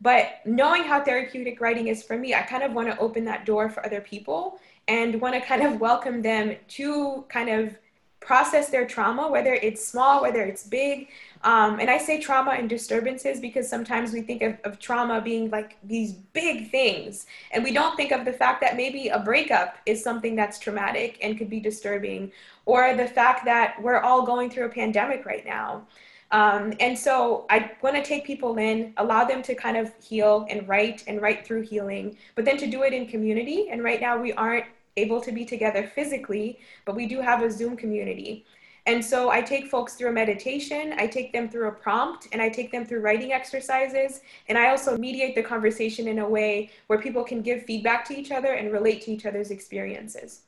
But 0.00 0.40
knowing 0.44 0.84
how 0.84 1.02
therapeutic 1.02 1.60
writing 1.60 1.88
is 1.88 2.02
for 2.02 2.16
me, 2.16 2.34
I 2.34 2.42
kind 2.42 2.62
of 2.62 2.72
want 2.72 2.88
to 2.88 2.98
open 2.98 3.24
that 3.24 3.46
door 3.46 3.68
for 3.68 3.84
other 3.84 4.00
people 4.00 4.58
and 4.88 5.20
want 5.20 5.34
to 5.34 5.40
kind 5.40 5.62
of 5.62 5.80
welcome 5.80 6.22
them 6.22 6.56
to 6.68 7.24
kind 7.28 7.48
of 7.48 7.76
process 8.20 8.68
their 8.68 8.86
trauma, 8.86 9.30
whether 9.30 9.54
it's 9.54 9.86
small, 9.86 10.22
whether 10.22 10.42
it's 10.42 10.64
big. 10.64 11.08
Um, 11.44 11.80
and 11.80 11.90
I 11.90 11.98
say 11.98 12.20
trauma 12.20 12.52
and 12.52 12.68
disturbances 12.68 13.40
because 13.40 13.68
sometimes 13.68 14.12
we 14.12 14.22
think 14.22 14.42
of, 14.42 14.56
of 14.64 14.78
trauma 14.78 15.20
being 15.20 15.50
like 15.50 15.76
these 15.82 16.12
big 16.12 16.70
things. 16.70 17.26
And 17.50 17.64
we 17.64 17.72
don't 17.72 17.96
think 17.96 18.12
of 18.12 18.24
the 18.24 18.32
fact 18.32 18.60
that 18.60 18.76
maybe 18.76 19.08
a 19.08 19.18
breakup 19.18 19.76
is 19.84 20.02
something 20.02 20.36
that's 20.36 20.58
traumatic 20.58 21.18
and 21.20 21.36
could 21.36 21.50
be 21.50 21.58
disturbing, 21.58 22.30
or 22.64 22.94
the 22.96 23.08
fact 23.08 23.44
that 23.44 23.74
we're 23.82 23.98
all 23.98 24.24
going 24.24 24.50
through 24.50 24.66
a 24.66 24.68
pandemic 24.68 25.26
right 25.26 25.44
now. 25.44 25.86
Um, 26.30 26.72
and 26.80 26.98
so 26.98 27.44
I 27.50 27.72
want 27.82 27.96
to 27.96 28.02
take 28.02 28.24
people 28.24 28.56
in, 28.56 28.94
allow 28.96 29.24
them 29.24 29.42
to 29.42 29.54
kind 29.54 29.76
of 29.76 29.92
heal 30.02 30.46
and 30.48 30.66
write 30.66 31.04
and 31.06 31.20
write 31.20 31.46
through 31.46 31.62
healing, 31.62 32.16
but 32.36 32.46
then 32.46 32.56
to 32.58 32.66
do 32.66 32.84
it 32.84 32.94
in 32.94 33.06
community. 33.06 33.68
And 33.68 33.84
right 33.84 34.00
now 34.00 34.16
we 34.16 34.32
aren't 34.32 34.64
able 34.96 35.20
to 35.20 35.32
be 35.32 35.44
together 35.44 35.90
physically, 35.94 36.58
but 36.86 36.94
we 36.94 37.06
do 37.06 37.20
have 37.20 37.42
a 37.42 37.50
Zoom 37.50 37.76
community. 37.76 38.46
And 38.86 39.04
so 39.04 39.30
I 39.30 39.40
take 39.40 39.68
folks 39.68 39.94
through 39.94 40.08
a 40.08 40.12
meditation, 40.12 40.94
I 40.96 41.06
take 41.06 41.32
them 41.32 41.48
through 41.48 41.68
a 41.68 41.72
prompt, 41.72 42.26
and 42.32 42.42
I 42.42 42.48
take 42.48 42.72
them 42.72 42.84
through 42.84 43.00
writing 43.00 43.32
exercises. 43.32 44.22
And 44.48 44.58
I 44.58 44.70
also 44.70 44.98
mediate 44.98 45.36
the 45.36 45.42
conversation 45.42 46.08
in 46.08 46.18
a 46.18 46.28
way 46.28 46.70
where 46.88 47.00
people 47.00 47.22
can 47.22 47.42
give 47.42 47.64
feedback 47.64 48.04
to 48.06 48.18
each 48.18 48.32
other 48.32 48.54
and 48.54 48.72
relate 48.72 49.02
to 49.02 49.12
each 49.12 49.24
other's 49.24 49.52
experiences. 49.52 50.42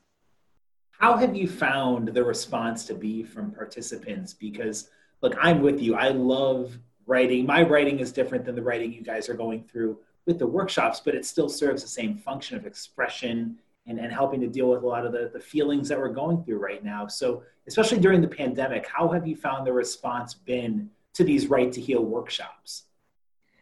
How 0.90 1.16
have 1.16 1.36
you 1.36 1.46
found 1.46 2.08
the 2.08 2.24
response 2.24 2.84
to 2.86 2.94
be 2.94 3.22
from 3.22 3.52
participants? 3.52 4.32
Because, 4.34 4.90
look, 5.22 5.36
I'm 5.40 5.60
with 5.60 5.80
you. 5.80 5.94
I 5.94 6.08
love 6.08 6.76
writing. 7.06 7.46
My 7.46 7.62
writing 7.62 8.00
is 8.00 8.10
different 8.10 8.44
than 8.44 8.56
the 8.56 8.62
writing 8.62 8.92
you 8.92 9.02
guys 9.02 9.28
are 9.28 9.34
going 9.34 9.62
through 9.64 9.98
with 10.26 10.38
the 10.38 10.46
workshops, 10.46 11.00
but 11.04 11.14
it 11.14 11.24
still 11.24 11.48
serves 11.48 11.82
the 11.82 11.88
same 11.88 12.16
function 12.16 12.56
of 12.56 12.66
expression 12.66 13.58
and, 13.86 13.98
and 13.98 14.12
helping 14.12 14.40
to 14.40 14.48
deal 14.48 14.68
with 14.70 14.82
a 14.82 14.86
lot 14.86 15.04
of 15.04 15.12
the, 15.12 15.30
the 15.32 15.40
feelings 15.40 15.88
that 15.88 15.98
we're 15.98 16.08
going 16.08 16.42
through 16.44 16.58
right 16.58 16.82
now. 16.82 17.06
So, 17.06 17.42
especially 17.66 17.98
during 17.98 18.20
the 18.20 18.28
pandemic, 18.28 18.86
how 18.86 19.08
have 19.08 19.26
you 19.26 19.36
found 19.36 19.66
the 19.66 19.72
response 19.72 20.34
been 20.34 20.90
to 21.14 21.24
these 21.24 21.46
Write 21.46 21.72
to 21.72 21.80
Heal 21.80 22.02
workshops? 22.02 22.84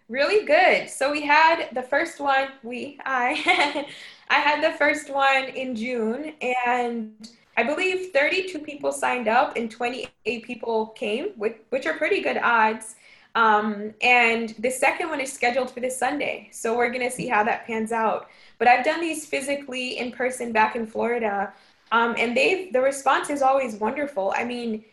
Really 0.08 0.44
good. 0.44 0.90
So 0.90 1.10
we 1.10 1.22
had 1.22 1.68
the 1.72 1.82
first 1.82 2.20
one, 2.20 2.48
we, 2.62 2.98
I, 3.04 3.86
I 4.30 4.34
had 4.34 4.62
the 4.62 4.76
first 4.76 5.12
one 5.12 5.44
in 5.44 5.74
June 5.74 6.34
and 6.42 7.28
I 7.56 7.62
believe 7.62 8.12
32 8.12 8.58
people 8.58 8.92
signed 8.92 9.28
up 9.28 9.56
and 9.56 9.70
28 9.70 10.44
people 10.44 10.88
came, 10.88 11.30
which, 11.36 11.56
which 11.70 11.86
are 11.86 11.94
pretty 11.94 12.20
good 12.20 12.38
odds. 12.38 12.96
Um, 13.34 13.94
and 14.02 14.54
the 14.58 14.70
second 14.70 15.08
one 15.08 15.20
is 15.20 15.32
scheduled 15.32 15.70
for 15.70 15.80
this 15.80 15.98
Sunday. 15.98 16.48
So 16.52 16.76
we're 16.76 16.90
going 16.90 17.08
to 17.08 17.10
see 17.10 17.28
how 17.28 17.42
that 17.44 17.66
pans 17.66 17.92
out. 17.92 18.28
But 18.58 18.68
I've 18.68 18.84
done 18.84 19.00
these 19.00 19.24
physically 19.24 19.98
in 19.98 20.12
person 20.12 20.52
back 20.52 20.76
in 20.76 20.86
Florida. 20.86 21.52
Um, 21.92 22.14
and 22.18 22.36
they've, 22.36 22.72
the 22.72 22.80
response 22.80 23.30
is 23.30 23.42
always 23.42 23.76
wonderful. 23.76 24.34
I 24.36 24.44
mean, 24.44 24.84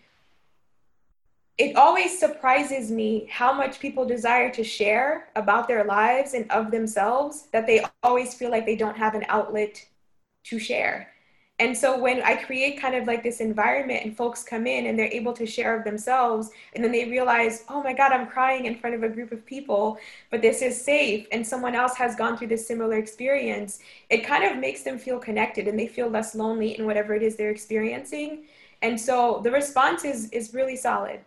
it 1.58 1.76
always 1.76 2.18
surprises 2.18 2.90
me 2.90 3.28
how 3.30 3.52
much 3.52 3.82
people 3.82 4.06
desire 4.06 4.50
to 4.52 4.64
share 4.64 5.28
about 5.36 5.68
their 5.68 5.84
lives 5.84 6.34
and 6.34 6.50
of 6.50 6.72
themselves 6.72 7.48
that 7.52 7.68
they 7.68 7.84
always 8.02 8.34
feel 8.34 8.50
like 8.50 8.66
they 8.66 8.78
don't 8.78 8.98
have 8.98 9.14
an 9.14 9.26
outlet 9.28 9.86
to 10.46 10.58
share. 10.58 11.10
And 11.60 11.78
so 11.78 12.00
when 12.00 12.22
I 12.22 12.36
create 12.36 12.80
kind 12.80 12.96
of 12.96 13.06
like 13.06 13.22
this 13.22 13.42
environment 13.42 14.06
and 14.06 14.16
folks 14.16 14.44
come 14.44 14.66
in 14.66 14.86
and 14.86 14.98
they're 14.98 15.12
able 15.12 15.34
to 15.34 15.46
share 15.46 15.78
of 15.78 15.84
themselves 15.84 16.52
and 16.74 16.82
then 16.82 16.94
they 16.94 17.10
realize, 17.10 17.66
oh 17.68 17.84
my 17.84 17.92
God, 17.92 18.14
I'm 18.14 18.28
crying 18.28 18.66
in 18.66 18.76
front 18.76 18.96
of 18.96 19.04
a 19.04 19.10
group 19.10 19.34
of 19.34 19.46
people, 19.46 19.98
but 20.32 20.42
this 20.42 20.62
is 20.62 20.80
safe 20.82 21.28
and 21.34 21.46
someone 21.46 21.76
else 21.76 21.96
has 21.98 22.16
gone 22.16 22.38
through 22.38 22.48
this 22.48 22.66
similar 22.66 22.98
experience, 22.98 23.80
it 24.10 24.26
kind 24.26 24.46
of 24.46 24.58
makes 24.58 24.84
them 24.84 24.98
feel 24.98 25.20
connected 25.20 25.68
and 25.68 25.78
they 25.78 25.88
feel 25.88 26.08
less 26.08 26.34
lonely 26.34 26.80
in 26.80 26.86
whatever 26.86 27.14
it 27.14 27.22
is 27.22 27.36
they're 27.36 27.52
experiencing. 27.52 28.46
And 28.82 29.00
so 29.00 29.42
the 29.44 29.52
response 29.52 30.06
is 30.06 30.30
is 30.30 30.54
really 30.54 30.78
solid. 30.78 31.20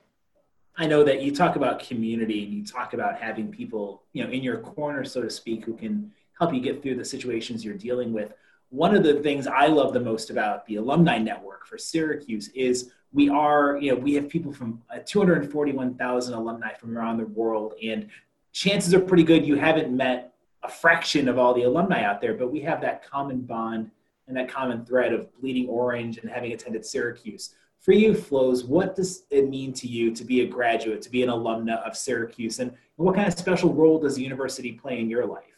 I 0.79 0.87
know 0.87 1.05
that 1.05 1.21
you 1.21 1.35
talk 1.35 1.57
about 1.57 1.81
community 1.81 2.45
and 2.45 2.55
you 2.55 2.65
talk 2.65 2.95
about 2.95 3.21
having 3.21 3.49
people, 3.49 4.05
you 4.15 4.25
know, 4.25 4.31
in 4.31 4.43
your 4.43 4.57
corner, 4.59 5.05
so 5.05 5.21
to 5.21 5.29
speak, 5.29 5.67
who 5.67 5.75
can 5.77 6.11
help 6.39 6.55
you 6.55 6.61
get 6.61 6.83
through 6.83 6.97
the 6.97 7.05
situations 7.05 7.63
you're 7.63 7.77
dealing 7.77 8.15
with 8.15 8.33
one 8.73 8.95
of 8.95 9.03
the 9.03 9.15
things 9.21 9.47
I 9.47 9.67
love 9.67 9.93
the 9.93 10.01
most 10.01 10.31
about 10.31 10.65
the 10.65 10.77
alumni 10.77 11.19
network 11.19 11.67
for 11.67 11.77
Syracuse 11.77 12.49
is 12.55 12.91
we 13.13 13.29
are, 13.29 13.77
you 13.77 13.93
know, 13.93 14.01
we 14.01 14.15
have 14.15 14.31
people 14.31 14.51
from 14.51 14.81
uh, 14.91 15.01
241,000 15.05 16.33
alumni 16.33 16.73
from 16.73 16.97
around 16.97 17.19
the 17.19 17.27
world, 17.27 17.75
and 17.85 18.09
chances 18.53 18.95
are 18.95 19.01
pretty 19.01 19.25
good 19.25 19.45
you 19.45 19.57
haven't 19.57 19.95
met 19.95 20.33
a 20.63 20.71
fraction 20.71 21.29
of 21.29 21.39
all 21.39 21.53
the 21.53 21.65
alumni 21.65 22.03
out 22.03 22.23
there, 22.23 22.33
but 22.33 22.51
we 22.51 22.61
have 22.61 22.81
that 22.81 23.07
common 23.09 23.43
bond 23.43 23.91
and 24.27 24.35
that 24.39 24.49
common 24.49 24.87
thread 24.87 25.13
of 25.13 25.31
bleeding 25.39 25.69
orange 25.69 26.17
and 26.17 26.31
having 26.31 26.53
attended 26.53 26.87
Syracuse. 26.87 27.55
For 27.79 27.93
you, 27.93 28.15
Flows, 28.15 28.65
what 28.65 28.97
does 28.97 29.25
it 29.29 29.51
mean 29.51 29.75
to 29.75 29.87
you 29.87 30.15
to 30.15 30.25
be 30.25 30.41
a 30.41 30.47
graduate, 30.47 31.03
to 31.03 31.11
be 31.11 31.23
an 31.23 31.29
alumna 31.29 31.87
of 31.87 31.95
Syracuse, 31.95 32.59
and 32.59 32.73
what 32.97 33.17
kind 33.17 33.29
of 33.29 33.39
special 33.39 33.75
role 33.75 33.99
does 33.99 34.15
the 34.15 34.23
university 34.23 34.73
play 34.73 34.99
in 34.99 35.11
your 35.11 35.27
life? 35.27 35.52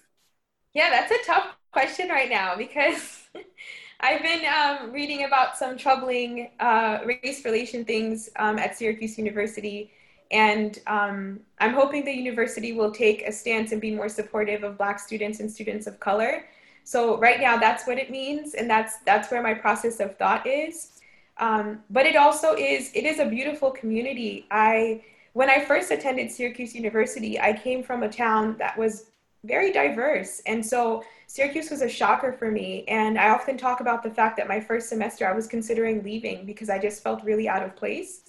Yeah, 0.75 0.91
that's 0.91 1.13
a 1.13 1.25
tough 1.25 1.57
question 1.71 2.09
right 2.09 2.29
now 2.29 2.57
because 2.57 3.29
I've 4.01 4.23
been 4.23 4.45
um, 4.45 4.93
reading 4.93 5.25
about 5.25 5.57
some 5.57 5.79
troubling 5.79 6.51
uh, 6.59 6.99
race 7.05 7.45
relation 7.45 7.85
things 7.85 8.29
um, 8.37 8.59
at 8.59 8.77
Syracuse 8.77 9.17
University. 9.17 9.93
And 10.33 10.81
um, 10.89 11.41
I'm 11.61 11.75
hoping 11.75 12.05
the 12.05 12.13
university 12.13 12.73
will 12.73 12.91
take 12.91 13.23
a 13.23 13.31
stance 13.31 13.71
and 13.71 13.81
be 13.81 13.95
more 13.95 14.09
supportive 14.09 14.65
of 14.65 14.77
Black 14.77 14.99
students 14.99 15.39
and 15.39 15.51
students 15.51 15.87
of 15.87 16.01
color. 16.01 16.45
So 16.83 17.19
right 17.19 17.41
now, 17.41 17.57
that's 17.57 17.87
what 17.87 17.99
it 17.99 18.11
means, 18.11 18.55
and 18.55 18.69
that's 18.69 18.99
that's 19.07 19.31
where 19.31 19.43
my 19.43 19.55
process 19.55 20.01
of 20.01 20.19
thought 20.19 20.47
is. 20.47 21.01
Um, 21.39 21.83
but 21.89 22.05
it 22.05 22.17
also 22.17 22.55
is 22.57 22.91
it 22.95 23.05
is 23.05 23.21
a 23.21 23.27
beautiful 23.27 23.71
community. 23.71 24.47
I 24.51 25.03
when 25.33 25.49
I 25.49 25.65
first 25.65 25.91
attended 25.91 26.31
Syracuse 26.31 26.75
University, 26.75 27.41
I 27.41 27.53
came 27.53 27.83
from 27.83 28.03
a 28.03 28.09
town 28.09 28.57
that 28.59 28.77
was 28.77 29.07
very 29.45 29.73
diverse, 29.73 30.43
and 30.47 30.65
so 30.65 31.05
Syracuse 31.27 31.71
was 31.71 31.83
a 31.83 31.89
shocker 31.89 32.33
for 32.33 32.51
me. 32.51 32.85
And 32.87 33.19
I 33.19 33.31
often 33.31 33.57
talk 33.57 33.81
about 33.81 34.03
the 34.03 34.11
fact 34.11 34.37
that 34.37 34.47
my 34.47 34.61
first 34.61 34.89
semester 34.89 35.27
I 35.27 35.35
was 35.35 35.47
considering 35.47 36.03
leaving 36.03 36.47
because 36.47 36.71
I 36.71 36.79
just 36.79 37.03
felt 37.03 37.25
really 37.25 37.49
out 37.49 37.63
of 37.63 37.75
place. 37.75 38.23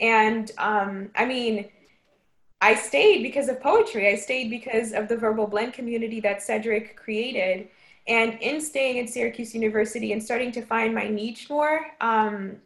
And 0.00 0.50
um, 0.58 1.10
I 1.14 1.24
mean, 1.24 1.68
I 2.60 2.74
stayed 2.74 3.22
because 3.22 3.48
of 3.48 3.60
poetry. 3.60 4.08
I 4.08 4.16
stayed 4.16 4.50
because 4.50 4.92
of 4.92 5.08
the 5.08 5.16
verbal 5.16 5.46
blend 5.46 5.72
community 5.72 6.20
that 6.20 6.42
Cedric 6.42 6.96
created. 6.96 7.68
And 8.06 8.38
in 8.40 8.60
staying 8.60 8.98
at 8.98 9.08
Syracuse 9.08 9.54
University 9.54 10.12
and 10.12 10.22
starting 10.22 10.50
to 10.52 10.62
find 10.62 10.94
my 10.94 11.08
niche 11.08 11.48
more, 11.50 11.86
um, 12.00 12.56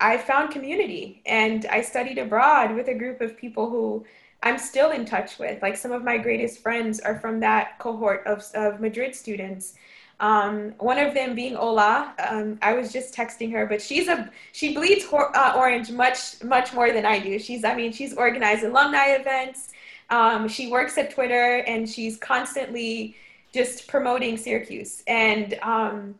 I 0.00 0.16
found 0.16 0.52
community. 0.52 1.22
And 1.26 1.66
I 1.66 1.82
studied 1.82 2.18
abroad 2.18 2.74
with 2.74 2.88
a 2.88 2.94
group 2.94 3.20
of 3.20 3.36
people 3.36 3.68
who 3.68 4.06
I'm 4.42 4.58
still 4.58 4.90
in 4.90 5.04
touch 5.04 5.38
with. 5.38 5.62
Like 5.62 5.76
some 5.76 5.92
of 5.92 6.02
my 6.02 6.18
greatest 6.18 6.60
friends 6.60 7.00
are 7.00 7.18
from 7.18 7.40
that 7.40 7.78
cohort 7.78 8.26
of, 8.26 8.44
of 8.54 8.80
Madrid 8.80 9.14
students. 9.14 9.74
Um, 10.20 10.74
one 10.78 10.98
of 10.98 11.14
them 11.14 11.34
being 11.34 11.56
Ola. 11.56 12.14
Um, 12.28 12.58
I 12.62 12.74
was 12.74 12.92
just 12.92 13.14
texting 13.14 13.50
her, 13.52 13.66
but 13.66 13.82
she's 13.82 14.08
a 14.08 14.30
she 14.52 14.74
bleeds 14.74 15.04
uh, 15.12 15.54
orange 15.56 15.90
much 15.90 16.42
much 16.44 16.72
more 16.72 16.92
than 16.92 17.04
I 17.04 17.18
do. 17.18 17.38
She's 17.38 17.64
I 17.64 17.74
mean 17.74 17.92
she's 17.92 18.14
organized 18.14 18.62
alumni 18.62 19.14
events. 19.14 19.72
Um, 20.10 20.46
she 20.46 20.70
works 20.70 20.98
at 20.98 21.10
Twitter 21.10 21.64
and 21.66 21.88
she's 21.88 22.18
constantly 22.18 23.16
just 23.52 23.88
promoting 23.88 24.36
Syracuse. 24.36 25.02
And 25.06 25.58
um, 25.62 26.14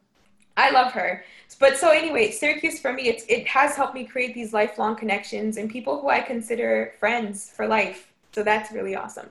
I 0.56 0.70
love 0.70 0.92
her. 0.92 1.24
But 1.58 1.76
so 1.76 1.90
anyway, 1.90 2.30
Syracuse 2.30 2.80
for 2.80 2.92
me, 2.92 3.08
it's, 3.08 3.24
it 3.28 3.46
has 3.46 3.76
helped 3.76 3.94
me 3.94 4.04
create 4.04 4.34
these 4.34 4.52
lifelong 4.52 4.96
connections 4.96 5.56
and 5.56 5.70
people 5.70 6.00
who 6.00 6.08
I 6.08 6.20
consider 6.20 6.94
friends 6.98 7.50
for 7.54 7.66
life. 7.66 8.11
So 8.32 8.42
that's 8.42 8.72
really 8.72 8.96
awesome. 8.96 9.28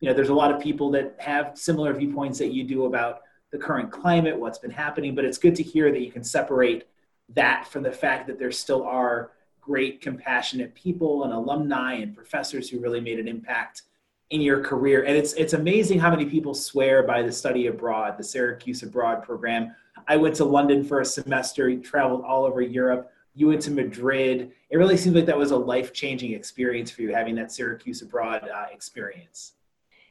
You 0.00 0.08
know, 0.08 0.14
there's 0.14 0.30
a 0.30 0.34
lot 0.34 0.52
of 0.52 0.60
people 0.60 0.90
that 0.90 1.14
have 1.18 1.56
similar 1.56 1.92
viewpoints 1.94 2.38
that 2.38 2.52
you 2.52 2.64
do 2.64 2.86
about 2.86 3.22
the 3.52 3.58
current 3.58 3.90
climate, 3.92 4.36
what's 4.38 4.58
been 4.58 4.70
happening, 4.70 5.14
but 5.14 5.24
it's 5.24 5.38
good 5.38 5.54
to 5.56 5.62
hear 5.62 5.92
that 5.92 6.00
you 6.00 6.10
can 6.10 6.24
separate 6.24 6.88
that 7.28 7.68
from 7.68 7.82
the 7.82 7.92
fact 7.92 8.26
that 8.26 8.38
there 8.38 8.50
still 8.50 8.82
are 8.82 9.32
great, 9.60 10.00
compassionate 10.00 10.74
people 10.74 11.24
and 11.24 11.32
alumni 11.32 11.94
and 11.94 12.16
professors 12.16 12.68
who 12.68 12.80
really 12.80 13.00
made 13.00 13.20
an 13.20 13.28
impact 13.28 13.82
in 14.30 14.40
your 14.40 14.60
career. 14.62 15.04
And 15.04 15.16
it's 15.16 15.34
it's 15.34 15.52
amazing 15.52 16.00
how 16.00 16.10
many 16.10 16.26
people 16.26 16.54
swear 16.54 17.02
by 17.02 17.22
the 17.22 17.30
study 17.30 17.68
abroad, 17.68 18.18
the 18.18 18.24
Syracuse 18.24 18.82
Abroad 18.82 19.22
program. 19.22 19.74
I 20.08 20.16
went 20.16 20.34
to 20.36 20.44
London 20.44 20.82
for 20.82 21.00
a 21.00 21.04
semester, 21.04 21.76
traveled 21.76 22.24
all 22.24 22.44
over 22.44 22.60
Europe. 22.60 23.12
You 23.34 23.48
went 23.48 23.62
to 23.62 23.70
Madrid. 23.70 24.52
It 24.70 24.76
really 24.76 24.96
seems 24.96 25.14
like 25.14 25.26
that 25.26 25.38
was 25.38 25.50
a 25.50 25.56
life 25.56 25.92
changing 25.92 26.32
experience 26.32 26.90
for 26.90 27.02
you, 27.02 27.14
having 27.14 27.34
that 27.36 27.52
Syracuse 27.52 28.02
Abroad 28.02 28.48
uh, 28.48 28.66
experience. 28.72 29.52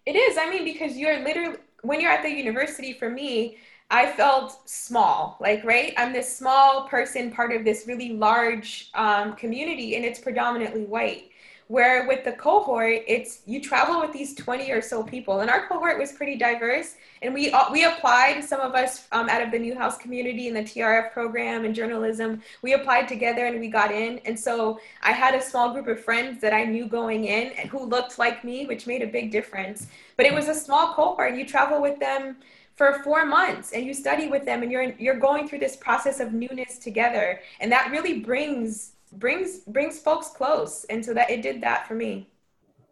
It 0.06 0.16
is. 0.16 0.38
I 0.38 0.50
mean, 0.50 0.64
because 0.64 0.98
you're 0.98 1.24
literally, 1.24 1.58
when 1.84 2.02
you're 2.02 2.12
at 2.12 2.24
the 2.24 2.30
university, 2.30 2.94
for 2.94 3.10
me, 3.10 3.58
I 3.92 4.12
felt 4.12 4.68
small, 4.68 5.38
like, 5.42 5.64
right? 5.66 5.94
I'm 5.98 6.14
this 6.14 6.36
small 6.36 6.88
person, 6.88 7.30
part 7.32 7.52
of 7.52 7.66
this 7.66 7.86
really 7.88 8.14
large 8.14 8.90
um, 8.94 9.36
community, 9.36 9.96
and 9.98 10.06
it's 10.06 10.20
predominantly 10.20 10.86
white 10.86 11.31
where 11.72 12.06
with 12.08 12.24
the 12.26 12.34
cohort 12.34 13.02
it's 13.08 13.40
you 13.46 13.62
travel 13.62 14.02
with 14.02 14.12
these 14.12 14.36
20 14.36 14.72
or 14.72 14.82
so 14.82 15.04
people 15.04 15.40
and 15.40 15.50
our 15.50 15.68
cohort 15.68 15.98
was 15.98 16.12
pretty 16.12 16.36
diverse 16.36 16.96
and 17.22 17.34
we 17.34 17.52
uh, 17.52 17.72
we 17.72 17.86
applied 17.86 18.44
some 18.44 18.60
of 18.60 18.74
us 18.76 19.08
um, 19.12 19.30
out 19.30 19.42
of 19.42 19.52
the 19.52 19.60
newhouse 19.60 19.98
community 19.98 20.48
in 20.48 20.54
the 20.54 20.64
trf 20.64 21.12
program 21.12 21.64
and 21.64 21.74
journalism 21.74 22.42
we 22.62 22.74
applied 22.74 23.08
together 23.08 23.46
and 23.46 23.60
we 23.60 23.68
got 23.68 23.92
in 23.92 24.20
and 24.26 24.38
so 24.38 24.80
i 25.02 25.12
had 25.12 25.34
a 25.36 25.42
small 25.42 25.72
group 25.72 25.88
of 25.88 26.04
friends 26.04 26.42
that 26.42 26.54
i 26.54 26.64
knew 26.64 26.88
going 26.88 27.26
in 27.26 27.54
and 27.54 27.70
who 27.70 27.86
looked 27.86 28.20
like 28.20 28.44
me 28.44 28.66
which 28.66 28.88
made 28.88 29.02
a 29.02 29.08
big 29.08 29.32
difference. 29.32 29.88
But 30.18 30.26
it 30.26 30.34
was 30.34 30.48
a 30.48 30.54
small 30.54 30.94
cohort 30.94 31.36
you 31.36 31.46
travel 31.46 31.82
with 31.82 32.00
them 32.00 32.38
for 32.76 33.02
four 33.04 33.26
months 33.26 33.74
and 33.74 33.86
you 33.86 33.94
study 33.94 34.28
with 34.28 34.46
them 34.46 34.64
and 34.64 34.72
you're 34.72 34.94
you're 34.98 35.20
going 35.20 35.48
through 35.48 35.60
this 35.60 35.76
process 35.76 36.20
of 36.20 36.34
newness 36.34 36.78
together 36.78 37.42
and 37.60 37.72
that 37.72 37.92
really 37.92 38.20
brings 38.20 38.91
brings 39.14 39.60
brings 39.60 40.00
folks 40.00 40.30
close. 40.30 40.86
And 40.90 41.04
so 41.04 41.14
that 41.14 41.30
it 41.30 41.42
did 41.42 41.62
that 41.62 41.88
for 41.88 41.96
me. 41.96 42.30